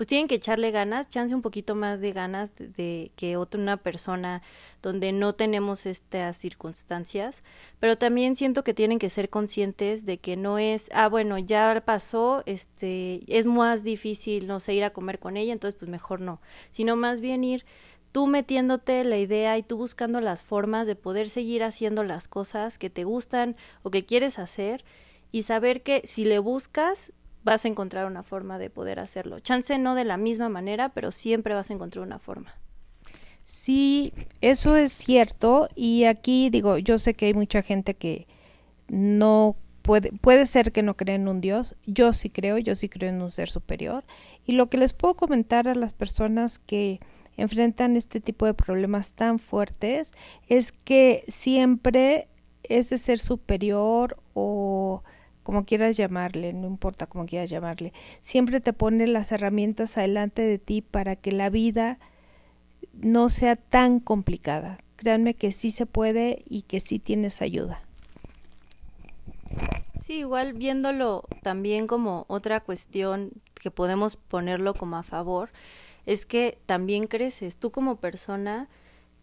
pues 0.02 0.08
tienen 0.08 0.28
que 0.28 0.34
echarle 0.34 0.72
ganas, 0.72 1.10
chance 1.10 1.36
un 1.36 1.44
poquito 1.44 1.76
más 1.76 2.00
de 2.00 2.12
ganas 2.12 2.56
de, 2.56 3.12
que 3.16 3.38
otra 3.38 3.62
una 3.62 3.78
persona 3.78 4.42
donde 4.82 5.12
no 5.12 5.36
tenemos 5.36 5.86
estas 5.86 6.38
circunstancias, 6.38 7.44
pero 7.80 8.00
también 8.00 8.36
siento 8.36 8.64
que 8.64 8.74
tienen 8.74 8.98
que 8.98 9.12
ser 9.12 9.30
conscientes 9.30 10.04
de 10.04 10.18
que 10.18 10.38
no 10.38 10.58
es, 10.58 10.90
ah, 10.96 11.08
bueno, 11.08 11.38
ya 11.38 11.84
pasó, 11.86 12.42
este, 12.48 13.22
es 13.28 13.46
más 13.46 13.84
difícil, 13.84 14.48
no 14.48 14.60
sé, 14.60 14.74
ir 14.74 14.86
a 14.86 14.90
comer 14.90 15.20
con 15.20 15.38
ella, 15.38 15.54
entonces 15.54 15.78
pues 15.78 15.92
mejor 15.92 16.20
no, 16.20 16.42
sino 16.72 16.96
más 16.96 17.22
bien 17.22 17.44
ir 17.44 17.64
tú 18.12 18.26
metiéndote 18.26 19.04
la 19.04 19.20
idea 19.20 19.56
y 19.60 19.62
tú 19.62 19.78
buscando 19.78 20.20
las 20.20 20.42
formas 20.42 20.88
de 20.88 20.96
poder 20.96 21.30
seguir 21.30 21.62
haciendo 21.62 22.04
las 22.04 22.28
cosas 22.28 22.80
que 22.80 22.90
te 22.90 23.04
gustan 23.04 23.56
o 23.84 23.92
que 23.92 24.04
quieres 24.04 24.40
hacer 24.40 24.84
y 25.32 25.44
saber 25.44 25.84
que 25.84 26.02
si 26.06 26.26
le 26.26 26.40
buscas 26.40 27.14
vas 27.44 27.66
a 27.66 27.68
encontrar 27.68 28.06
una 28.06 28.24
forma 28.24 28.58
de 28.58 28.70
poder 28.70 29.00
hacerlo. 29.00 29.40
Chance 29.40 29.78
no 29.78 29.96
de 29.96 30.06
la 30.06 30.18
misma 30.18 30.50
manera, 30.50 30.90
pero 30.90 31.12
siempre 31.12 31.54
vas 31.54 31.70
a 31.70 31.74
encontrar 31.74 32.06
una 32.06 32.20
forma. 32.20 32.54
Sí, 33.44 34.14
eso 34.42 34.76
es 34.76 34.94
cierto 34.94 35.68
y 35.76 36.06
aquí 36.06 36.50
digo, 36.50 36.78
yo 36.78 37.00
sé 37.00 37.16
que 37.16 37.26
hay 37.26 37.34
mucha 37.34 37.64
gente 37.64 37.96
que 37.96 38.28
no 38.88 39.58
puede, 39.82 40.12
puede 40.12 40.46
ser 40.46 40.72
que 40.72 40.84
no 40.84 40.96
cree 40.96 41.16
en 41.16 41.28
un 41.28 41.42
Dios, 41.42 41.76
yo 41.86 42.14
sí 42.14 42.30
creo, 42.30 42.58
yo 42.60 42.76
sí 42.76 42.88
creo 42.88 43.10
en 43.10 43.22
un 43.22 43.32
ser 43.32 43.50
superior 43.50 44.06
y 44.46 44.54
lo 44.54 44.70
que 44.70 44.78
les 44.78 44.94
puedo 44.94 45.16
comentar 45.16 45.68
a 45.68 45.76
las 45.76 45.94
personas 45.94 46.60
que 46.60 47.00
enfrentan 47.36 47.98
este 47.98 48.22
tipo 48.22 48.46
de 48.46 48.54
problemas 48.54 49.14
tan 49.14 49.40
fuertes 49.40 50.12
es 50.48 50.72
que 50.72 51.24
siempre 51.28 52.28
ese 52.64 52.98
ser 52.98 53.20
superior 53.20 54.18
o 54.34 55.04
como 55.44 55.66
quieras 55.66 55.98
llamarle, 55.98 56.54
no 56.54 56.68
importa 56.68 57.08
cómo 57.08 57.26
quieras 57.26 57.50
llamarle, 57.50 57.94
siempre 58.20 58.62
te 58.62 58.74
pone 58.74 59.08
las 59.08 59.32
herramientas 59.32 59.98
adelante 59.98 60.42
de 60.42 60.60
ti 60.60 60.82
para 60.82 61.16
que 61.16 61.32
la 61.32 61.50
vida 61.50 62.00
no 62.94 63.30
sea 63.30 63.56
tan 63.56 64.00
complicada. 64.00 64.78
Créanme 64.96 65.34
que 65.34 65.52
sí 65.52 65.72
se 65.72 65.86
puede 65.86 66.44
y 66.48 66.64
que 66.64 66.80
sí 66.80 67.00
tienes 67.00 67.42
ayuda. 67.42 67.82
Sí, 70.00 70.20
igual 70.20 70.54
viéndolo 70.54 71.26
también 71.42 71.88
como 71.88 72.26
otra 72.28 72.60
cuestión 72.60 73.32
que 73.56 73.72
podemos 73.72 74.16
ponerlo 74.16 74.74
como 74.74 74.98
a 74.98 75.04
favor, 75.04 75.50
es 76.06 76.26
que 76.26 76.58
también 76.66 77.08
creces. 77.08 77.56
Tú 77.56 77.72
como 77.72 77.98
persona 77.98 78.68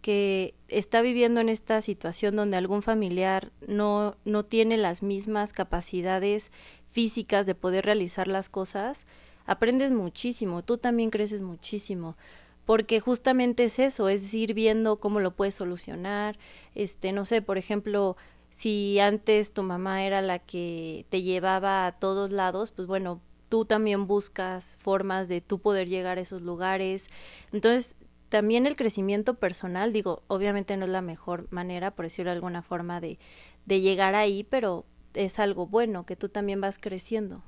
que 0.09 0.55
está 0.69 1.03
viviendo 1.03 1.38
en 1.43 1.50
esta 1.50 1.83
situación 1.83 2.35
donde 2.35 2.57
algún 2.57 2.81
familiar 2.81 3.53
no, 3.67 4.17
no 4.25 4.43
tiene 4.43 4.79
las 4.79 5.03
mismas 5.03 5.53
capacidades 5.53 6.50
físicas 6.88 7.45
de 7.45 7.55
poder 7.55 7.85
realizar 7.85 8.27
las 8.27 8.49
cosas, 8.49 9.05
aprendes 9.45 9.91
muchísimo, 9.91 10.65
tú 10.65 10.79
también 10.79 11.11
creces 11.11 11.43
muchísimo 11.43 12.17
porque 12.65 13.00
justamente 13.00 13.65
es 13.65 13.79
eso, 13.79 14.09
es 14.09 14.33
ir 14.33 14.55
viendo 14.55 14.99
cómo 14.99 15.21
lo 15.21 15.37
puedes 15.37 15.57
solucionar, 15.57 16.38
este, 16.75 17.12
no 17.12 17.27
sé, 17.27 17.43
por 17.43 17.59
ejemplo, 17.59 18.17
si 18.49 18.99
antes 19.00 19.53
tu 19.53 19.62
mamá 19.62 20.05
era 20.05 20.23
la 20.23 20.38
que 20.38 21.05
te 21.11 21.21
llevaba 21.21 21.85
a 21.85 21.93
todos 21.93 22.33
lados, 22.33 22.71
pues 22.71 22.88
bueno, 22.88 23.21
tú 23.50 23.67
también 23.67 24.07
buscas 24.07 24.79
formas 24.81 25.29
de 25.29 25.43
tú 25.43 25.59
poder 25.59 25.87
llegar 25.87 26.17
a 26.17 26.23
esos 26.23 26.41
lugares. 26.41 27.09
Entonces, 27.53 27.95
también 28.29 28.67
el 28.67 28.77
crecimiento 28.77 29.35
personal, 29.35 29.93
digo, 29.93 30.23
obviamente 30.27 30.77
no 30.77 30.85
es 30.85 30.91
la 30.91 31.03
mejor 31.03 31.47
manera, 31.51 31.91
por 31.91 32.05
decirlo 32.05 32.31
de 32.31 32.37
alguna 32.37 32.63
forma, 32.63 33.01
de, 33.01 33.19
de 33.67 33.81
llegar 33.81 34.15
ahí, 34.15 34.45
pero 34.45 34.85
es 35.15 35.39
algo 35.39 35.67
bueno, 35.67 36.05
que 36.05 36.17
tú 36.17 36.29
también 36.29 36.61
vas 36.61 36.79
creciendo. 36.79 37.43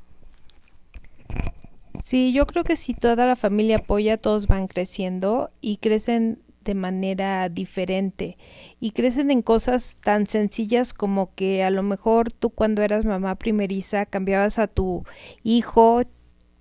Sí, 2.03 2.33
yo 2.33 2.47
creo 2.47 2.65
que 2.65 2.77
si 2.77 2.95
toda 2.95 3.27
la 3.27 3.37
familia 3.37 3.77
apoya, 3.77 4.17
todos 4.17 4.47
van 4.47 4.67
creciendo 4.67 5.51
y 5.61 5.77
crecen 5.77 6.43
de 6.65 6.75
manera 6.75 7.49
diferente 7.49 8.37
y 8.81 8.91
crecen 8.91 9.31
en 9.31 9.43
cosas 9.43 9.97
tan 10.03 10.27
sencillas 10.27 10.93
como 10.93 11.35
que 11.35 11.65
a 11.65 11.71
lo 11.71 11.83
mejor 11.83 12.33
tú 12.33 12.51
cuando 12.51 12.83
eras 12.83 13.05
mamá 13.05 13.37
primeriza 13.37 14.07
cambiabas 14.07 14.59
a 14.59 14.67
tu 14.67 15.05
hijo 15.43 16.03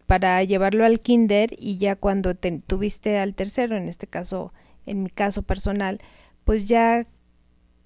para 0.09 0.43
llevarlo 0.43 0.85
al 0.85 1.01
kinder 1.01 1.51
y 1.55 1.77
ya 1.77 1.95
cuando 1.95 2.33
te, 2.33 2.63
tuviste 2.65 3.19
al 3.19 3.35
tercero, 3.35 3.77
en 3.77 3.87
este 3.87 4.07
caso, 4.07 4.51
en 4.87 5.03
mi 5.03 5.11
caso 5.11 5.43
personal, 5.43 5.99
pues 6.45 6.67
ya 6.67 7.05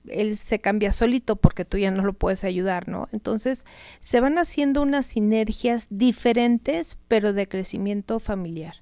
él 0.08 0.38
se 0.38 0.62
cambia 0.62 0.94
solito 0.94 1.36
porque 1.36 1.66
tú 1.66 1.78
ya 1.78 1.92
no 1.92 2.06
lo 2.06 2.14
puedes 2.14 2.46
ayudar, 2.46 2.88
¿no? 2.88 3.10
Entonces 3.12 3.66
se 4.00 4.22
van 4.22 4.38
haciendo 4.38 4.82
unas 4.82 5.06
sinergias 5.06 5.88
diferentes 5.90 6.98
pero 7.10 7.34
de 7.34 7.50
crecimiento 7.50 8.22
familiar. 8.22 8.78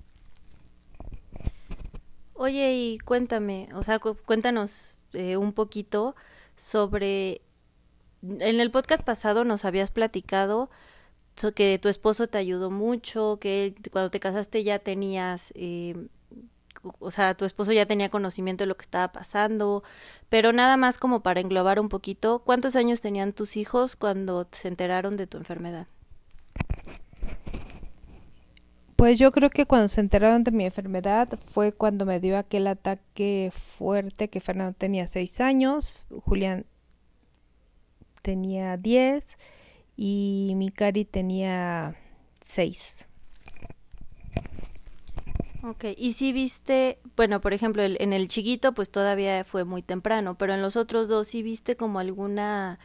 Oye, 2.36 2.76
y 2.76 3.00
cuéntame, 3.00 3.70
o 3.74 3.82
sea, 3.82 3.98
cuéntanos 3.98 5.00
eh, 5.14 5.36
un 5.36 5.54
poquito 5.54 6.16
sobre... 6.56 7.42
En 8.22 8.60
el 8.60 8.70
podcast 8.70 9.02
pasado 9.02 9.46
nos 9.46 9.66
habías 9.66 9.90
platicado 9.90 10.70
que 11.54 11.80
tu 11.80 11.90
esposo 11.90 12.28
te 12.28 12.38
ayudó 12.38 12.70
mucho, 12.70 13.38
que 13.40 13.74
cuando 13.92 14.12
te 14.12 14.20
casaste 14.20 14.64
ya 14.64 14.80
tenías, 14.80 15.52
eh, 15.56 15.96
o 17.00 17.12
sea, 17.12 17.36
tu 17.36 17.46
esposo 17.46 17.72
ya 17.72 17.86
tenía 17.86 18.10
conocimiento 18.10 18.64
de 18.64 18.68
lo 18.68 18.78
que 18.78 18.84
estaba 18.84 19.12
pasando, 19.12 19.84
pero 20.30 20.54
nada 20.54 20.78
más 20.78 20.98
como 20.98 21.22
para 21.22 21.42
englobar 21.42 21.80
un 21.80 21.90
poquito, 21.90 22.40
¿cuántos 22.40 22.76
años 22.76 23.02
tenían 23.02 23.34
tus 23.34 23.58
hijos 23.58 23.96
cuando 23.96 24.48
se 24.52 24.68
enteraron 24.68 25.18
de 25.18 25.28
tu 25.28 25.38
enfermedad? 25.38 25.88
Pues 28.96 29.18
yo 29.18 29.32
creo 29.32 29.50
que 29.50 29.66
cuando 29.66 29.88
se 29.88 30.00
enteraron 30.00 30.44
de 30.44 30.52
mi 30.52 30.64
enfermedad 30.64 31.28
fue 31.48 31.72
cuando 31.72 32.06
me 32.06 32.20
dio 32.20 32.38
aquel 32.38 32.68
ataque 32.68 33.52
fuerte 33.78 34.30
que 34.30 34.42
Fernando 34.42 34.74
tenía 34.78 35.08
seis 35.08 35.42
años, 35.42 36.06
Julián 36.24 36.68
tenía 38.22 38.78
diez 38.78 39.38
y 40.04 40.54
mi 40.56 40.72
Cari 40.72 41.06
tenía 41.06 41.96
seis. 42.42 43.08
Ok, 45.62 45.86
y 45.96 46.14
si 46.14 46.34
viste, 46.34 46.98
bueno, 47.16 47.40
por 47.40 47.54
ejemplo, 47.54 47.84
en 47.84 48.12
el 48.12 48.28
chiquito 48.28 48.74
pues 48.74 48.90
todavía 48.90 49.44
fue 49.44 49.64
muy 49.64 49.84
temprano, 49.84 50.36
pero 50.40 50.56
en 50.56 50.64
los 50.64 50.76
otros 50.76 51.08
dos 51.08 51.28
sí 51.28 51.44
viste 51.44 51.76
como 51.76 52.00
alguna 52.00 52.80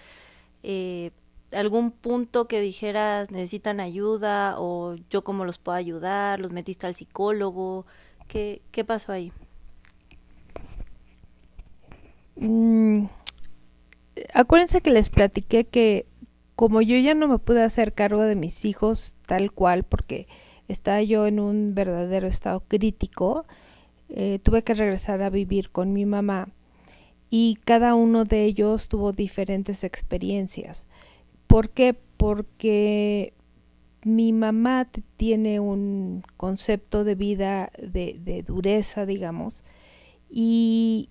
eh, 0.62 1.10
algún 1.52 1.90
punto 1.90 2.48
que 2.48 2.60
dijeras 2.60 3.30
necesitan 3.30 3.80
ayuda 3.80 4.56
o 4.58 4.96
yo 5.08 5.24
cómo 5.24 5.46
los 5.46 5.56
puedo 5.56 5.78
ayudar, 5.78 6.38
los 6.38 6.52
metiste 6.52 6.86
al 6.86 6.96
psicólogo, 6.96 7.86
¿qué, 8.28 8.60
qué 8.72 8.84
pasó 8.84 9.12
ahí? 9.12 9.32
Mm, 12.36 13.06
acuérdense 14.34 14.82
que 14.82 14.90
les 14.90 15.08
platiqué 15.08 15.64
que 15.64 16.04
como 16.56 16.80
yo 16.80 16.96
ya 16.98 17.14
no 17.14 17.28
me 17.28 17.38
pude 17.38 17.62
hacer 17.62 17.92
cargo 17.92 18.22
de 18.22 18.34
mis 18.34 18.64
hijos 18.64 19.18
tal 19.26 19.52
cual 19.52 19.84
porque 19.84 20.26
estaba 20.68 21.02
yo 21.02 21.26
en 21.26 21.38
un 21.38 21.74
verdadero 21.74 22.26
estado 22.26 22.60
crítico, 22.66 23.46
eh, 24.08 24.40
tuve 24.42 24.64
que 24.64 24.74
regresar 24.74 25.22
a 25.22 25.30
vivir 25.30 25.70
con 25.70 25.92
mi 25.92 26.06
mamá 26.06 26.48
y 27.28 27.58
cada 27.64 27.94
uno 27.94 28.24
de 28.24 28.44
ellos 28.44 28.88
tuvo 28.88 29.12
diferentes 29.12 29.84
experiencias. 29.84 30.86
¿Por 31.46 31.70
qué? 31.70 31.94
Porque 32.16 33.34
mi 34.02 34.32
mamá 34.32 34.88
tiene 35.16 35.60
un 35.60 36.22
concepto 36.36 37.04
de 37.04 37.16
vida 37.16 37.70
de, 37.78 38.18
de 38.20 38.42
dureza, 38.42 39.04
digamos, 39.04 39.62
y 40.30 41.10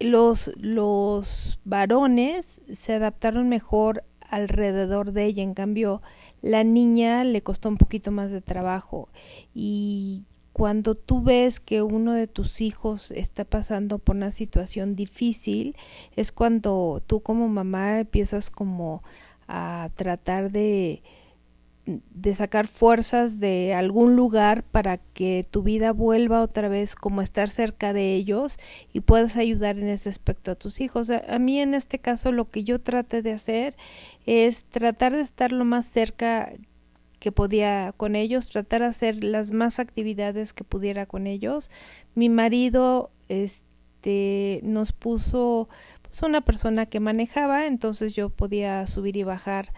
los, 0.00 0.50
los 0.60 1.58
varones 1.64 2.60
se 2.66 2.94
adaptaron 2.94 3.48
mejor 3.48 4.04
alrededor 4.28 5.12
de 5.12 5.24
ella, 5.24 5.42
en 5.42 5.54
cambio 5.54 6.02
la 6.42 6.64
niña 6.64 7.24
le 7.24 7.42
costó 7.42 7.68
un 7.68 7.76
poquito 7.76 8.10
más 8.10 8.30
de 8.30 8.40
trabajo. 8.40 9.08
Y 9.54 10.26
cuando 10.52 10.94
tú 10.94 11.22
ves 11.22 11.60
que 11.60 11.82
uno 11.82 12.14
de 12.14 12.26
tus 12.26 12.60
hijos 12.60 13.10
está 13.10 13.44
pasando 13.44 13.98
por 13.98 14.16
una 14.16 14.30
situación 14.30 14.96
difícil, 14.96 15.76
es 16.14 16.32
cuando 16.32 17.02
tú 17.06 17.20
como 17.20 17.48
mamá 17.48 18.00
empiezas 18.00 18.50
como 18.50 19.02
a 19.48 19.90
tratar 19.94 20.50
de 20.50 21.02
de 21.86 22.34
sacar 22.34 22.66
fuerzas 22.66 23.38
de 23.38 23.72
algún 23.72 24.16
lugar 24.16 24.64
para 24.64 24.98
que 24.98 25.46
tu 25.48 25.62
vida 25.62 25.92
vuelva 25.92 26.42
otra 26.42 26.68
vez 26.68 26.96
como 26.96 27.22
estar 27.22 27.48
cerca 27.48 27.92
de 27.92 28.14
ellos 28.14 28.58
y 28.92 29.00
puedas 29.00 29.36
ayudar 29.36 29.78
en 29.78 29.88
ese 29.88 30.08
aspecto 30.08 30.50
a 30.50 30.56
tus 30.56 30.80
hijos. 30.80 31.10
A, 31.10 31.38
mí 31.38 31.60
en 31.60 31.74
este 31.74 32.00
caso 32.00 32.32
lo 32.32 32.50
que 32.50 32.64
yo 32.64 32.80
traté 32.80 33.22
de 33.22 33.32
hacer 33.32 33.76
es 34.26 34.64
tratar 34.64 35.14
de 35.14 35.20
estar 35.20 35.52
lo 35.52 35.64
más 35.64 35.86
cerca 35.86 36.52
que 37.20 37.30
podía 37.30 37.94
con 37.96 38.16
ellos, 38.16 38.50
tratar 38.50 38.80
de 38.80 38.88
hacer 38.88 39.22
las 39.22 39.52
más 39.52 39.78
actividades 39.78 40.52
que 40.52 40.64
pudiera 40.64 41.06
con 41.06 41.28
ellos. 41.28 41.70
Mi 42.16 42.28
marido 42.28 43.10
este 43.28 44.60
nos 44.64 44.90
puso 44.90 45.68
pues 46.02 46.20
una 46.22 46.40
persona 46.40 46.86
que 46.86 46.98
manejaba, 46.98 47.66
entonces 47.66 48.12
yo 48.14 48.28
podía 48.28 48.84
subir 48.88 49.16
y 49.16 49.22
bajar 49.22 49.72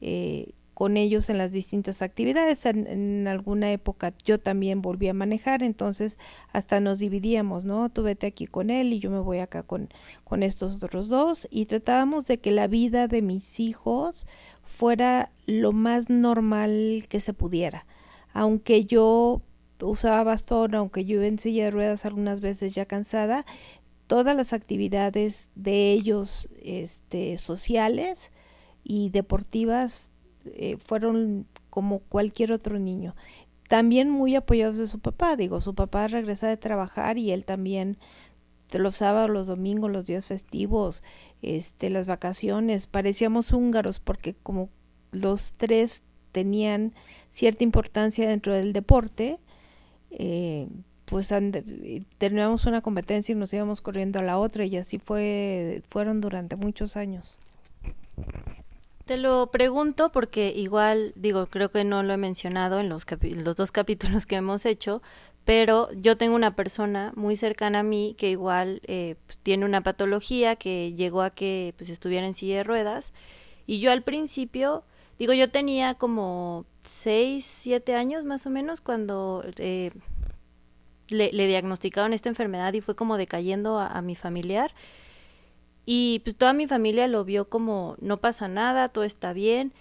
eh, 0.00 0.54
con 0.74 0.96
ellos 0.96 1.28
en 1.28 1.38
las 1.38 1.52
distintas 1.52 2.02
actividades. 2.02 2.66
En, 2.66 3.26
alguna 3.26 3.72
época 3.72 4.14
yo 4.24 4.40
también 4.40 4.82
volví 4.82 5.08
a 5.08 5.14
manejar, 5.14 5.62
entonces 5.62 6.18
hasta 6.52 6.80
nos 6.80 6.98
dividíamos, 6.98 7.64
¿no? 7.64 7.88
Tú 7.88 8.02
vete 8.02 8.26
aquí 8.26 8.46
con 8.46 8.70
él 8.70 8.92
y 8.92 9.00
yo 9.00 9.10
me 9.10 9.18
voy 9.18 9.38
acá 9.38 9.62
con, 9.62 9.88
con 10.24 10.42
estos 10.42 10.82
otros 10.82 11.08
dos 11.08 11.48
y 11.50 11.66
tratábamos 11.66 12.26
de 12.26 12.38
que 12.38 12.50
la 12.50 12.66
vida 12.66 13.08
de 13.08 13.22
mis 13.22 13.60
hijos 13.60 14.26
fuera 14.62 15.30
lo 15.46 15.72
más 15.72 16.08
normal 16.08 17.06
que 17.08 17.20
se 17.20 17.34
pudiera. 17.34 17.86
Aunque 18.32 18.84
yo 18.84 19.42
usaba 19.80 20.24
bastón, 20.24 20.74
aunque 20.74 21.04
yo 21.04 21.16
iba 21.16 21.26
en 21.26 21.38
silla 21.38 21.64
de 21.64 21.70
ruedas 21.70 22.06
algunas 22.06 22.40
veces 22.40 22.74
ya 22.74 22.86
cansada, 22.86 23.44
todas 24.06 24.36
las 24.36 24.52
actividades 24.52 25.50
de 25.54 25.92
ellos 25.92 26.48
este, 26.62 27.36
sociales 27.38 28.32
y 28.84 29.10
deportivas 29.10 30.11
eh, 30.46 30.76
fueron 30.78 31.46
como 31.70 32.00
cualquier 32.00 32.52
otro 32.52 32.78
niño. 32.78 33.14
también 33.68 34.10
muy 34.10 34.36
apoyados 34.36 34.76
de 34.76 34.86
su 34.86 34.98
papá. 35.00 35.34
Digo, 35.36 35.62
su 35.62 35.74
papá 35.74 36.06
regresa 36.06 36.46
de 36.48 36.58
trabajar 36.58 37.16
y 37.16 37.30
él 37.32 37.46
también 37.46 37.96
los 38.78 38.96
sábados, 38.96 39.30
los 39.30 39.46
domingos, 39.46 39.90
los 39.90 40.06
días 40.06 40.26
festivos, 40.26 41.02
este, 41.42 41.90
las 41.90 42.06
vacaciones, 42.06 42.86
parecíamos 42.86 43.52
húngaros 43.52 44.00
porque 44.00 44.34
como 44.34 44.68
los 45.10 45.54
tres 45.54 46.04
tenían 46.32 46.94
cierta 47.30 47.64
importancia 47.64 48.28
dentro 48.28 48.54
del 48.54 48.72
deporte, 48.72 49.38
eh, 50.10 50.68
pues 51.04 51.32
teníamos 52.18 52.64
una 52.66 52.80
competencia 52.80 53.32
y 53.32 53.36
nos 53.36 53.52
íbamos 53.52 53.80
corriendo 53.80 54.18
a 54.18 54.22
la 54.22 54.38
otra 54.38 54.64
y 54.64 54.76
así 54.76 54.98
fue, 54.98 55.82
fueron 55.88 56.20
durante 56.20 56.56
muchos 56.56 56.96
años. 56.96 57.38
Te 59.04 59.16
lo 59.16 59.50
pregunto 59.50 60.12
porque 60.12 60.52
igual, 60.54 61.12
digo, 61.16 61.46
creo 61.46 61.70
que 61.70 61.82
no 61.82 62.02
lo 62.04 62.12
he 62.12 62.16
mencionado 62.16 62.78
en 62.78 62.88
los, 62.88 63.04
dos 63.56 63.72
capítulos 63.72 64.26
que 64.26 64.36
hemos 64.36 64.64
hecho, 64.64 65.02
pero 65.44 65.90
yo 65.92 66.16
tengo 66.16 66.36
una 66.36 66.54
persona 66.54 67.12
muy 67.16 67.34
cercana 67.34 67.80
a 67.80 67.82
mí 67.82 68.14
que 68.16 68.30
igual 68.30 68.80
eh, 68.84 69.16
pues, 69.26 69.38
tiene 69.38 69.64
una 69.64 69.82
patología 69.82 70.54
que 70.54 70.94
llegó 70.94 71.22
a 71.22 71.30
que 71.30 71.74
pues 71.76 71.90
estuviera 71.90 72.26
en 72.26 72.34
silla 72.34 72.58
de 72.58 72.64
ruedas. 72.64 73.12
Y 73.66 73.80
yo 73.80 73.90
al 73.90 74.02
principio 74.02 74.84
digo 75.18 75.32
yo 75.32 75.50
tenía 75.50 75.94
como 75.94 76.64
seis 76.82 77.44
siete 77.44 77.94
años 77.96 78.24
más 78.24 78.46
o 78.46 78.50
menos 78.50 78.80
cuando 78.80 79.44
eh, 79.58 79.90
le, 81.08 81.32
le, 81.32 81.46
diagnosticaron 81.48 82.12
esta 82.12 82.28
enfermedad 82.28 82.72
y 82.72 82.80
fue 82.80 82.94
como 82.94 83.16
decayendo 83.16 83.78
a 83.80 84.00
mi 84.00 84.14
familiar 84.14 84.72
y 85.84 86.20
pues 86.24 86.36
toda 86.36 86.52
mi 86.52 86.66
familia 86.66 87.08
lo 87.08 87.24
vio 87.24 87.48
como 87.48 87.96
no 88.00 88.18
pasa 88.18 88.48
nada 88.48 88.88
todo 88.88 89.04
está 89.04 89.32
bien 89.32 89.72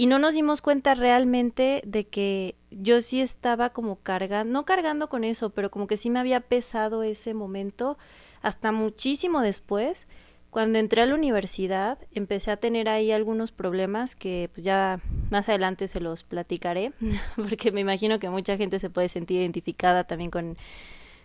y 0.00 0.06
no 0.06 0.18
nos 0.18 0.32
dimos 0.32 0.62
cuenta 0.62 0.94
realmente 0.94 1.82
de 1.84 2.06
que 2.06 2.54
yo 2.70 3.02
sí 3.02 3.20
estaba 3.20 3.68
como 3.68 3.96
cargando, 3.96 4.50
no 4.50 4.64
cargando 4.64 5.10
con 5.10 5.24
eso, 5.24 5.50
pero 5.50 5.70
como 5.70 5.86
que 5.86 5.98
sí 5.98 6.08
me 6.08 6.18
había 6.18 6.40
pesado 6.40 7.02
ese 7.02 7.34
momento 7.34 7.98
hasta 8.40 8.72
muchísimo 8.72 9.42
después. 9.42 10.04
Cuando 10.48 10.78
entré 10.78 11.02
a 11.02 11.06
la 11.06 11.14
universidad 11.14 11.98
empecé 12.14 12.50
a 12.50 12.56
tener 12.56 12.88
ahí 12.88 13.12
algunos 13.12 13.52
problemas 13.52 14.16
que 14.16 14.48
pues 14.54 14.64
ya 14.64 15.02
más 15.28 15.50
adelante 15.50 15.86
se 15.86 16.00
los 16.00 16.24
platicaré, 16.24 16.94
porque 17.36 17.70
me 17.70 17.82
imagino 17.82 18.18
que 18.18 18.30
mucha 18.30 18.56
gente 18.56 18.78
se 18.78 18.88
puede 18.88 19.10
sentir 19.10 19.38
identificada 19.42 20.04
también 20.04 20.30
con, 20.30 20.56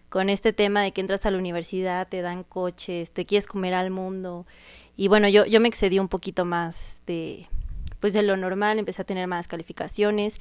con 0.10 0.30
este 0.30 0.54
tema 0.54 0.82
de 0.82 0.92
que 0.92 1.02
entras 1.02 1.26
a 1.26 1.32
la 1.32 1.38
universidad, 1.38 2.08
te 2.08 2.22
dan 2.22 2.44
coches, 2.44 3.12
te 3.12 3.26
quieres 3.26 3.48
comer 3.48 3.74
al 3.74 3.92
mundo. 3.92 4.46
Y 4.96 5.08
bueno, 5.08 5.28
yo, 5.28 5.46
yo 5.46 5.60
me 5.60 5.68
excedí 5.68 6.00
un 6.00 6.08
poquito 6.08 6.46
más 6.46 7.02
de, 7.06 7.48
pues 8.00 8.14
de 8.14 8.24
lo 8.24 8.38
normal, 8.38 8.80
empecé 8.80 9.02
a 9.02 9.06
tener 9.06 9.28
más 9.28 9.48
calificaciones 9.48 10.40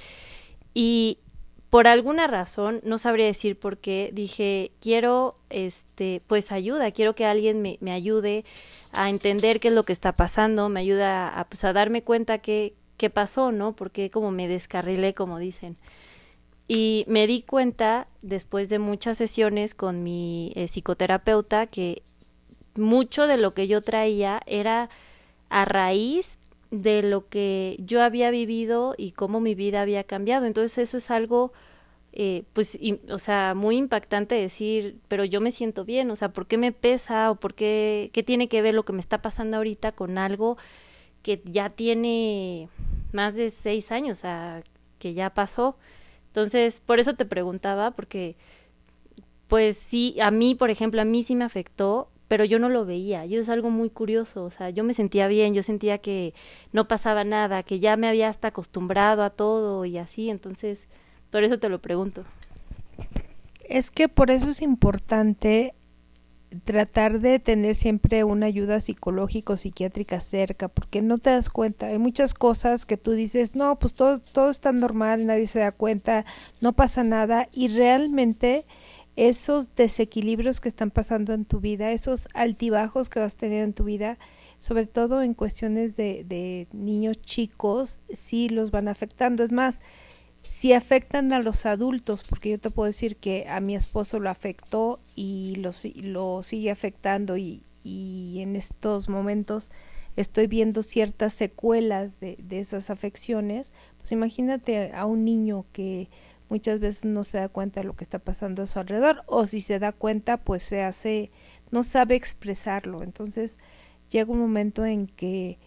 y 0.75 1.19
por 1.75 1.89
alguna 1.89 2.29
razón, 2.29 2.81
no 2.85 2.99
sabría 2.99 3.27
decir 3.27 3.59
por 3.59 3.79
qué, 3.79 4.11
dije, 4.13 4.71
quiero, 4.81 5.37
este, 5.51 6.23
pues 6.29 6.53
ayuda, 6.53 6.93
quiero 6.93 7.17
que 7.17 7.27
alguien 7.27 7.63
me, 7.63 7.79
me 7.81 7.91
ayude 7.91 8.45
a 8.93 9.11
entender 9.11 9.59
qué 9.59 9.69
es 9.69 9.75
lo 9.75 9.83
que 9.83 9.93
está 9.93 10.13
pasando, 10.13 10.69
me 10.69 10.79
ayuda 10.79 11.29
a, 11.29 11.49
pues, 11.49 11.65
a 11.65 11.73
darme 11.73 12.05
cuenta 12.05 12.39
qué, 12.39 12.75
qué 12.97 13.11
pasó, 13.11 13.51
¿no? 13.51 13.75
Porque 13.75 14.09
como 14.09 14.31
me 14.31 14.47
descarrilé, 14.47 15.15
como 15.15 15.41
dicen. 15.41 15.77
Y 16.67 17.05
me 17.09 17.27
di 17.27 17.43
cuenta, 17.43 18.09
después 18.23 18.69
de 18.69 18.79
muchas 18.79 19.19
sesiones 19.19 19.75
con 19.75 20.03
mi 20.03 20.53
eh, 20.57 20.67
psicoterapeuta, 20.67 21.67
que 21.67 22.03
mucho 22.75 23.27
de 23.27 23.37
lo 23.37 23.53
que 23.53 23.69
yo 23.69 23.83
traía 23.83 24.41
era 24.47 24.89
a 25.51 25.65
raíz 25.65 26.39
de 26.71 27.03
lo 27.03 27.29
que 27.29 27.77
yo 27.79 28.03
había 28.03 28.31
vivido 28.31 28.95
y 28.97 29.13
cómo 29.13 29.41
mi 29.41 29.55
vida 29.55 29.83
había 29.83 30.05
cambiado. 30.05 30.47
Entonces 30.47 30.79
eso 30.79 30.97
es 30.97 31.11
algo, 31.11 31.53
eh, 32.13 32.45
pues, 32.53 32.79
o 33.11 33.19
sea, 33.19 33.55
muy 33.55 33.77
impactante 33.77 34.35
decir, 34.35 34.99
pero 35.07 35.25
yo 35.25 35.41
me 35.41 35.53
siento 35.53 35.85
bien, 35.85 36.11
o 36.11 36.17
sea, 36.17 36.33
¿por 36.33 36.47
qué 36.47 36.59
me 36.59 36.73
pesa 36.73 37.31
o 37.31 37.37
por 37.37 37.55
qué, 37.55 38.11
qué 38.13 38.23
tiene 38.23 38.49
que 38.49 38.63
ver 38.63 38.75
lo 38.75 38.85
que 38.85 38.93
me 38.93 39.01
está 39.01 39.23
pasando 39.23 39.59
ahorita 39.59 39.93
con 39.93 40.19
algo 40.19 40.57
que 41.23 41.43
ya 41.45 41.71
tiene 41.71 42.69
más 43.13 43.37
de 43.37 43.51
seis 43.51 43.93
años, 43.93 44.19
o 44.19 44.21
sea, 44.23 44.63
que 44.99 45.15
ya 45.15 45.31
pasó? 45.31 45.77
Entonces, 46.35 46.81
por 46.81 46.99
eso 46.99 47.15
te 47.15 47.25
preguntaba, 47.25 47.93
porque, 47.93 48.35
pues 49.47 49.77
sí, 49.77 50.17
a 50.21 50.33
mí, 50.33 50.57
por 50.57 50.71
ejemplo, 50.71 51.01
a 51.01 51.05
mí 51.05 51.23
sí 51.23 51.37
me 51.37 51.45
afectó 51.45 52.09
pero 52.27 52.45
yo 52.45 52.59
no 52.59 52.69
lo 52.69 52.85
veía. 52.85 53.27
Yo 53.27 53.39
es 53.39 53.49
algo 53.49 53.71
muy 53.71 53.91
curioso, 53.91 54.45
o 54.45 54.51
sea, 54.51 54.71
yo 54.71 54.83
me 54.83 54.95
sentía 54.95 55.29
bien, 55.29 55.55
yo 55.55 55.63
sentía 55.63 55.99
que 55.99 56.35
no 56.73 56.89
pasaba 56.89 57.23
nada, 57.23 57.63
que 57.63 57.79
ya 57.79 57.97
me 57.97 58.09
había 58.09 58.29
hasta 58.29 58.49
acostumbrado 58.49 59.23
a 59.23 59.31
todo 59.31 59.85
y 59.85 59.99
así, 59.99 60.31
entonces, 60.31 60.89
por 61.31 61.45
eso 61.45 61.59
te 61.59 61.69
lo 61.69 61.81
pregunto. 61.81 62.25
Es 63.61 63.91
que 63.91 64.09
por 64.09 64.31
eso 64.31 64.51
es 64.51 64.63
importante 64.63 65.75
tratar 66.63 67.21
de 67.21 67.39
tener 67.39 67.75
siempre 67.75 68.25
una 68.25 68.47
ayuda 68.47 68.81
psicológica 68.81 69.53
o 69.53 69.57
psiquiátrica 69.57 70.21
cerca, 70.21 70.69
porque 70.69 71.03
no 71.03 71.19
te 71.19 71.31
das 71.31 71.49
cuenta, 71.49 71.87
hay 71.87 71.99
muchas 71.99 72.35
cosas 72.35 72.87
que 72.87 72.97
tú 72.97 73.13
dices, 73.13 73.55
no, 73.55 73.79
pues 73.79 73.95
todo, 73.95 74.21
todo 74.21 74.51
está 74.51 74.73
normal, 74.73 75.27
nadie 75.27 75.47
se 75.47 75.61
da 75.61 75.73
cuenta, 75.73 76.25
no 76.61 76.73
pasa 76.75 77.05
nada, 77.05 77.49
y 77.53 77.69
realmente 77.69 78.67
esos 79.17 79.75
desequilibrios 79.75 80.61
que 80.61 80.69
están 80.69 80.91
pasando 80.91 81.35
en 81.35 81.45
tu 81.45 81.61
vida, 81.61 81.93
esos 81.93 82.29
altibajos 82.35 83.09
que 83.09 83.21
vas 83.21 83.37
tener 83.37 83.63
en 83.63 83.73
tu 83.73 83.85
vida, 83.85 84.19
sobre 84.59 84.87
todo 84.87 85.23
en 85.23 85.35
cuestiones 85.35 85.97
de, 85.97 86.25
de 86.25 86.69
niños 86.73 87.21
chicos, 87.21 88.01
sí 88.13 88.49
los 88.49 88.71
van 88.71 88.89
afectando. 88.89 89.45
Es 89.45 89.53
más, 89.53 89.81
si 90.47 90.73
afectan 90.73 91.33
a 91.33 91.41
los 91.41 91.67
adultos, 91.67 92.23
porque 92.29 92.51
yo 92.51 92.59
te 92.59 92.71
puedo 92.71 92.87
decir 92.87 93.17
que 93.17 93.47
a 93.49 93.61
mi 93.61 93.75
esposo 93.75 94.21
lo 94.21 94.31
afectó 94.31 95.01
y 95.17 95.57
lo, 95.57 95.73
lo 96.03 96.43
sigue 96.43 96.71
afectando 96.71 97.37
y, 97.37 97.63
y 97.83 98.41
en 98.41 98.57
estos 98.57 99.09
momentos 99.09 99.71
estoy 100.17 100.47
viendo 100.47 100.83
ciertas 100.83 101.33
secuelas 101.33 102.21
de, 102.21 102.37
de 102.39 102.61
esas 102.61 102.91
afecciones, 102.91 103.75
pues 103.99 104.13
imagínate 104.13 104.93
a 104.95 105.07
un 105.07 105.25
niño 105.25 105.67
que 105.73 106.09
muchas 106.49 106.79
veces 106.79 107.05
no 107.05 107.25
se 107.25 107.39
da 107.39 107.49
cuenta 107.49 107.81
de 107.81 107.87
lo 107.87 107.97
que 107.97 108.05
está 108.05 108.19
pasando 108.19 108.63
a 108.63 108.67
su 108.67 108.79
alrededor 108.79 109.23
o 109.27 109.47
si 109.47 109.61
se 109.61 109.79
da 109.79 109.93
cuenta 109.93 110.37
pues 110.37 110.63
se 110.63 110.83
hace 110.83 111.31
no 111.71 111.83
sabe 111.83 112.15
expresarlo. 112.15 113.03
Entonces 113.03 113.59
llega 114.11 114.31
un 114.31 114.39
momento 114.39 114.85
en 114.85 115.07
que 115.07 115.59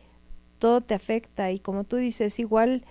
todo 0.59 0.81
te 0.81 0.93
afecta 0.93 1.51
y 1.51 1.59
como 1.59 1.83
tú 1.83 1.97
dices 1.97 2.39
igual 2.39 2.85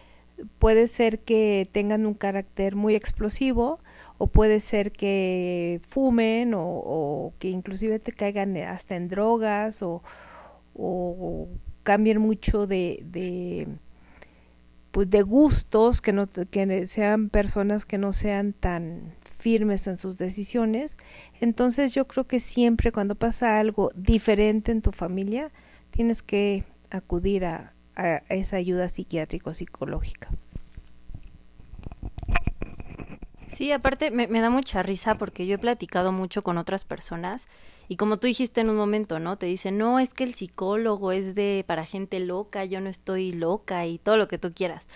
puede 0.59 0.87
ser 0.87 1.21
que 1.21 1.69
tengan 1.73 2.07
un 2.07 2.15
carácter 2.15 2.77
muy 2.77 2.95
explosivo 2.95 3.81
o 4.19 4.27
puede 4.27 4.61
ser 4.61 4.93
que 4.93 5.81
fumen 5.87 6.53
o, 6.55 7.33
que 7.39 7.49
inclusive 7.49 7.99
te 7.99 8.13
caigan 8.13 8.57
hasta 8.57 8.97
en 8.97 9.09
drogas 9.09 9.83
o, 9.83 10.03
o 10.75 11.49
cambien 11.83 12.21
mucho 12.21 12.67
de, 12.67 13.03
de 13.05 13.69
pues 14.97 15.11
de 15.11 15.21
gustos, 15.21 16.01
que 16.01 16.15
no 16.15 16.27
que 16.27 16.87
sean 16.87 17.29
personas 17.29 17.85
que 17.85 17.99
no 17.99 18.15
sean 18.15 18.55
tan 18.55 19.15
firmes 19.37 19.87
en 19.87 19.99
sus 19.99 20.17
decisiones. 20.17 20.97
Entonces 21.39 21.95
yo 21.95 22.07
creo 22.07 22.27
que 22.27 22.41
siempre 22.41 22.93
cuando 22.93 23.15
pasa 23.15 23.59
algo 23.59 23.91
diferente 23.95 24.73
en 24.73 24.81
tu 24.81 24.93
familia, 24.93 25.53
tienes 25.91 26.23
que 26.23 26.65
acudir 26.91 27.45
a, 27.45 27.76
a 27.97 28.23
esa 28.29 28.57
ayuda 28.57 28.89
psiquiátrico 28.89 29.55
psicológica. 29.55 30.29
Sí, 33.57 33.73
aparte 33.73 34.11
me, 34.11 34.27
da 34.27 34.51
mucha 34.51 34.83
risa 34.83 35.17
porque 35.17 35.47
yo 35.47 35.55
he 35.55 35.59
platicado 35.59 36.13
mucho 36.13 36.43
con 36.43 36.59
otras 36.59 36.85
personas 36.85 37.49
y 37.89 37.97
como 37.97 38.19
tú 38.19 38.27
dijiste 38.27 38.61
en 38.61 38.69
un 38.69 38.77
momento, 38.77 39.19
¿no? 39.19 39.39
Te 39.39 39.47
dicen, 39.47 39.79
no, 39.79 39.99
es 39.99 40.13
que 40.13 40.25
el 40.25 40.35
psicólogo 40.35 41.11
es 41.11 41.35
de 41.35 41.65
para 41.67 41.87
gente 41.87 42.21
loca, 42.21 42.67
yo 42.67 42.83
no 42.83 42.91
estoy 42.91 43.33
loca 43.33 43.87
y 43.87 43.97
todo 43.97 44.19
lo 44.19 44.29
que 44.29 44.37
tú 44.37 44.53
quieras. 44.53 44.87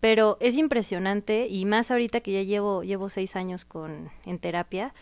Pero 0.00 0.36
es 0.40 0.56
impresionante 0.56 1.46
y 1.46 1.64
más 1.64 1.92
ahorita 1.92 2.22
que 2.22 2.32
ya 2.32 2.42
llevo, 2.42 2.82
llevo 2.82 3.08
seis 3.08 3.36
años 3.36 3.64
con, 3.64 4.10
en 4.26 4.40
terapia, 4.40 4.94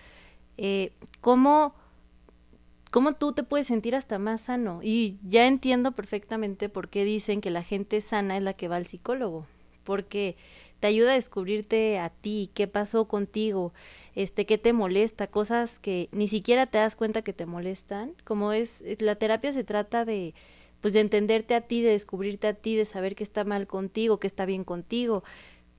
eh, 0.58 0.92
cómo, 1.22 1.74
cómo 2.90 3.14
tú 3.14 3.32
te 3.32 3.42
puedes 3.42 3.66
sentir 3.66 3.94
hasta 3.94 4.18
más 4.18 4.42
sano. 4.42 4.80
Y 4.82 5.16
ya 5.22 5.46
entiendo 5.46 5.92
perfectamente 5.92 6.68
por 6.68 6.88
qué 6.88 7.04
dicen 7.04 7.40
que 7.40 7.50
la 7.50 7.62
gente 7.62 8.00
sana 8.00 8.36
es 8.36 8.42
la 8.42 8.54
que 8.54 8.68
va 8.68 8.76
al 8.76 8.86
psicólogo. 8.86 9.46
Porque 9.84 10.36
te 10.80 10.86
ayuda 10.88 11.12
a 11.12 11.14
descubrirte 11.14 11.98
a 11.98 12.10
ti, 12.10 12.50
qué 12.54 12.66
pasó 12.66 13.06
contigo, 13.06 13.72
este, 14.14 14.46
qué 14.46 14.58
te 14.58 14.72
molesta, 14.72 15.26
cosas 15.26 15.78
que 15.78 16.08
ni 16.12 16.28
siquiera 16.28 16.66
te 16.66 16.78
das 16.78 16.96
cuenta 16.96 17.22
que 17.22 17.32
te 17.32 17.46
molestan. 17.46 18.14
Como 18.24 18.52
es, 18.52 18.82
la 18.98 19.14
terapia 19.14 19.52
se 19.52 19.64
trata 19.64 20.04
de, 20.04 20.34
pues 20.80 20.94
de 20.94 21.00
entenderte 21.00 21.54
a 21.54 21.62
ti, 21.62 21.82
de 21.82 21.90
descubrirte 21.90 22.48
a 22.48 22.54
ti, 22.54 22.76
de 22.76 22.84
saber 22.84 23.14
qué 23.14 23.24
está 23.24 23.44
mal 23.44 23.66
contigo, 23.66 24.18
qué 24.18 24.26
está 24.26 24.46
bien 24.46 24.64
contigo. 24.64 25.22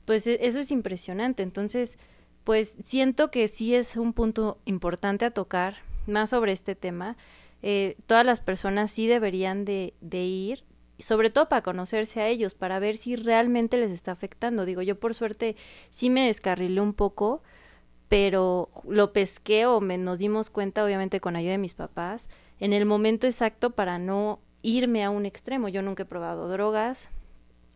Pues 0.06 0.28
e, 0.28 0.40
eso 0.42 0.60
es 0.60 0.72
impresionante. 0.72 1.44
Entonces, 1.44 1.98
pues 2.44 2.78
siento 2.84 3.32
que 3.32 3.48
sí 3.48 3.76
es 3.76 3.98
un 3.98 4.14
punto 4.14 4.60
importante 4.66 5.26
a 5.26 5.32
tocar 5.32 5.78
más 6.08 6.32
sobre 6.32 6.52
este 6.52 6.76
tema. 6.76 7.18
Eh, 7.62 7.98
todas 8.06 8.26
las 8.26 8.42
personas 8.42 8.92
sí 8.92 9.08
deberían 9.08 9.66
de, 9.66 9.94
de 10.02 10.24
ir 10.24 10.64
sobre 11.02 11.30
todo 11.30 11.50
para 11.50 11.62
conocerse 11.62 12.22
a 12.22 12.28
ellos, 12.28 12.54
para 12.54 12.80
ver 12.80 12.96
si 12.96 13.16
realmente 13.16 13.78
les 13.78 13.92
está 13.92 14.12
afectando. 14.12 14.66
Digo, 14.66 14.82
yo 14.82 15.00
por 15.00 15.14
suerte 15.14 15.56
sí 15.90 16.10
me 16.10 16.28
descarrilé 16.28 16.82
un 16.82 16.94
poco, 16.94 17.42
pero 18.08 18.70
lo 18.88 19.14
pesqué 19.14 19.66
o 19.66 19.82
me, 19.82 19.98
nos 19.98 20.20
dimos 20.20 20.50
cuenta, 20.50 20.84
obviamente 20.84 21.20
con 21.20 21.36
ayuda 21.36 21.54
de 21.54 21.58
mis 21.58 21.74
papás, 21.74 22.30
en 22.60 22.74
el 22.74 22.86
momento 22.86 23.28
exacto 23.28 23.72
para 23.72 24.00
no 24.00 24.40
irme 24.62 25.04
a 25.04 25.10
un 25.10 25.26
extremo. 25.26 25.70
Yo 25.70 25.82
nunca 25.82 26.04
he 26.04 26.06
probado 26.06 26.48
drogas, 26.48 27.10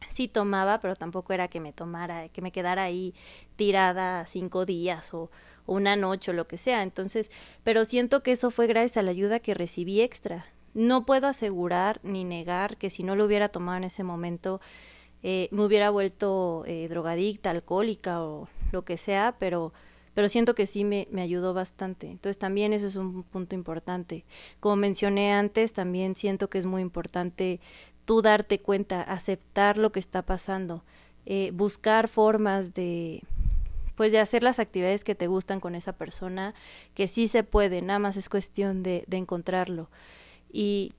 sí 0.10 0.28
tomaba, 0.28 0.80
pero 0.80 0.96
tampoco 0.96 1.34
era 1.34 1.48
que 1.48 1.60
me 1.60 1.74
tomara, 1.74 2.30
que 2.30 2.42
me 2.42 2.52
quedara 2.52 2.84
ahí 2.84 3.14
tirada 3.56 4.28
cinco 4.28 4.66
días 4.66 5.14
o, 5.14 5.32
una 5.66 5.96
noche 5.96 6.32
o 6.32 6.34
lo 6.34 6.48
que 6.48 6.58
sea. 6.58 6.84
Entonces, 6.84 7.32
pero 7.64 7.86
siento 7.86 8.24
que 8.24 8.32
eso 8.32 8.52
fue 8.52 8.68
gracias 8.68 8.98
a 8.98 9.04
la 9.04 9.12
ayuda 9.12 9.40
que 9.40 9.54
recibí 9.54 10.02
extra. 10.02 10.46
No 10.74 11.06
puedo 11.06 11.28
asegurar 11.28 12.00
ni 12.04 12.24
negar 12.24 12.78
que 12.78 12.90
si 12.90 13.04
no 13.04 13.16
lo 13.16 13.26
hubiera 13.26 13.50
tomado 13.50 13.78
en 13.78 13.86
ese 13.86 14.04
momento 14.04 14.60
eh, 15.24 15.48
me 15.52 15.64
hubiera 15.64 15.90
vuelto 15.90 16.64
eh, 16.68 16.88
drogadicta, 16.88 17.50
alcohólica 17.50 18.24
o 18.24 18.48
lo 18.72 18.86
que 18.86 18.98
sea, 18.98 19.36
pero 19.40 19.74
pero 20.14 20.30
siento 20.30 20.56
que 20.56 20.66
sí 20.66 20.86
me, 20.86 21.10
me 21.12 21.22
ayudó 21.22 21.54
bastante. 21.54 22.10
Entonces 22.10 22.38
también 22.38 22.72
eso 22.72 22.88
es 22.88 22.96
un 22.96 23.24
punto 23.24 23.54
importante. 23.54 24.24
Como 24.62 24.78
mencioné 24.78 25.34
antes, 25.34 25.74
también 25.74 26.16
siento 26.16 26.50
que 26.50 26.58
es 26.58 26.66
muy 26.66 26.82
importante 26.82 27.60
tú 28.06 28.22
darte 28.22 28.60
cuenta, 28.60 29.02
aceptar 29.02 29.78
lo 29.78 29.92
que 29.92 30.00
está 30.00 30.22
pasando, 30.22 30.86
eh, 31.26 31.52
buscar 31.54 32.08
formas 32.08 32.74
de 32.74 33.24
pues 33.96 34.12
de 34.12 34.20
hacer 34.20 34.44
las 34.44 34.60
actividades 34.60 35.04
que 35.04 35.16
te 35.16 35.28
gustan 35.28 35.60
con 35.60 35.76
esa 35.76 35.94
persona, 35.94 36.54
que 36.94 37.08
sí 37.08 37.28
se 37.28 37.44
puede, 37.44 37.82
nada 37.82 38.00
más 38.00 38.18
es 38.18 38.30
cuestión 38.30 38.84
de, 38.84 39.06
encontrarlo. 39.12 39.90
¿Y 40.52 40.94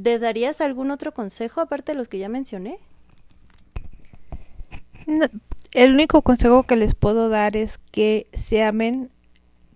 te 0.00 0.18
darías 0.18 0.60
algún 0.60 0.90
otro 0.90 1.12
consejo 1.12 1.60
aparte 1.60 1.92
de 1.92 1.98
los 1.98 2.08
que 2.08 2.18
ya 2.18 2.28
mencioné? 2.28 2.78
el 5.74 5.92
único 5.92 6.22
consejo 6.22 6.62
que 6.62 6.76
les 6.76 6.94
puedo 6.94 7.28
dar 7.28 7.56
es 7.56 7.78
que 7.78 8.26
se 8.32 8.62
amen, 8.62 9.10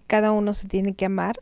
cada 0.06 0.32
uno 0.32 0.54
se 0.54 0.66
tiene 0.66 0.94
que 0.94 1.04
amar, 1.04 1.40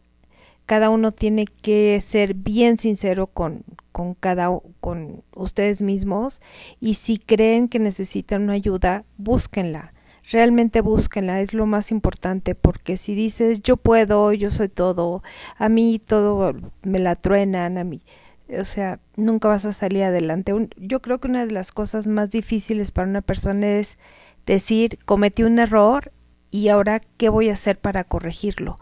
cada 0.66 0.90
uno 0.90 1.12
tiene 1.12 1.46
que 1.46 2.00
ser 2.04 2.34
bien 2.34 2.76
sincero 2.76 3.28
con, 3.28 3.62
con 3.92 4.14
cada 4.14 4.50
con 4.80 5.22
ustedes 5.34 5.80
mismos 5.82 6.42
y 6.80 6.94
si 6.94 7.18
creen 7.18 7.68
que 7.68 7.78
necesitan 7.78 8.42
una 8.42 8.54
ayuda, 8.54 9.04
búsquenla. 9.16 9.94
Realmente 10.30 10.80
búsquenla, 10.80 11.40
es 11.40 11.54
lo 11.54 11.66
más 11.66 11.90
importante, 11.92 12.54
porque 12.54 12.96
si 12.96 13.14
dices 13.14 13.62
yo 13.62 13.76
puedo, 13.76 14.32
yo 14.32 14.50
soy 14.50 14.68
todo, 14.68 15.22
a 15.56 15.68
mí 15.68 16.00
todo 16.04 16.52
me 16.82 16.98
la 16.98 17.14
truenan, 17.14 17.78
a 17.78 17.84
mí, 17.84 18.02
o 18.48 18.64
sea, 18.64 19.00
nunca 19.16 19.48
vas 19.48 19.64
a 19.66 19.72
salir 19.72 20.02
adelante. 20.02 20.52
yo 20.76 21.00
creo 21.00 21.20
que 21.20 21.28
una 21.28 21.46
de 21.46 21.52
las 21.52 21.72
cosas 21.72 22.06
más 22.06 22.30
difíciles 22.30 22.90
para 22.90 23.08
una 23.08 23.22
persona 23.22 23.66
es 23.78 23.98
decir, 24.46 24.98
cometí 25.04 25.42
un 25.42 25.58
error 25.58 26.12
y 26.50 26.68
ahora 26.68 27.00
qué 27.16 27.28
voy 27.28 27.50
a 27.50 27.54
hacer 27.54 27.78
para 27.78 28.04
corregirlo. 28.04 28.78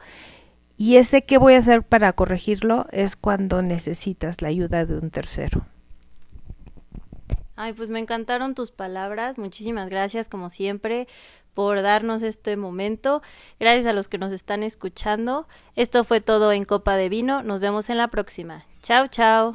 Y 0.77 0.97
ese 0.97 1.23
qué 1.23 1.39
voy 1.39 1.55
a 1.55 1.59
hacer 1.59 1.83
para 1.83 2.13
corregirlo 2.13 2.87
es 2.91 3.17
cuando 3.17 3.63
necesitas 3.63 4.43
la 4.43 4.49
ayuda 4.49 4.85
de 4.87 4.99
un 4.99 5.11
tercero. 5.11 5.67
Ay, 7.57 7.73
pues 7.73 7.91
me 7.91 7.99
encantaron 7.99 8.55
tus 8.55 8.71
palabras. 8.71 9.39
Muchísimas 9.39 9.89
gracias, 9.89 10.29
como 10.29 10.51
siempre, 10.51 11.07
por 11.55 11.83
darnos 11.83 12.23
este 12.23 12.57
momento. 12.57 13.23
Gracias 13.61 13.87
a 13.87 13.93
los 13.93 14.09
que 14.09 14.19
nos 14.19 14.33
están 14.33 14.63
escuchando. 14.63 15.47
Esto 15.77 16.05
fue 16.05 16.21
todo 16.21 16.53
en 16.53 16.65
Copa 16.65 16.97
de 16.97 17.09
Vino. 17.09 17.43
Nos 17.43 17.61
vemos 17.61 17.91
en 17.91 17.99
la 17.99 18.09
próxima. 18.09 18.67
Chao, 18.83 19.07
chao. 19.07 19.55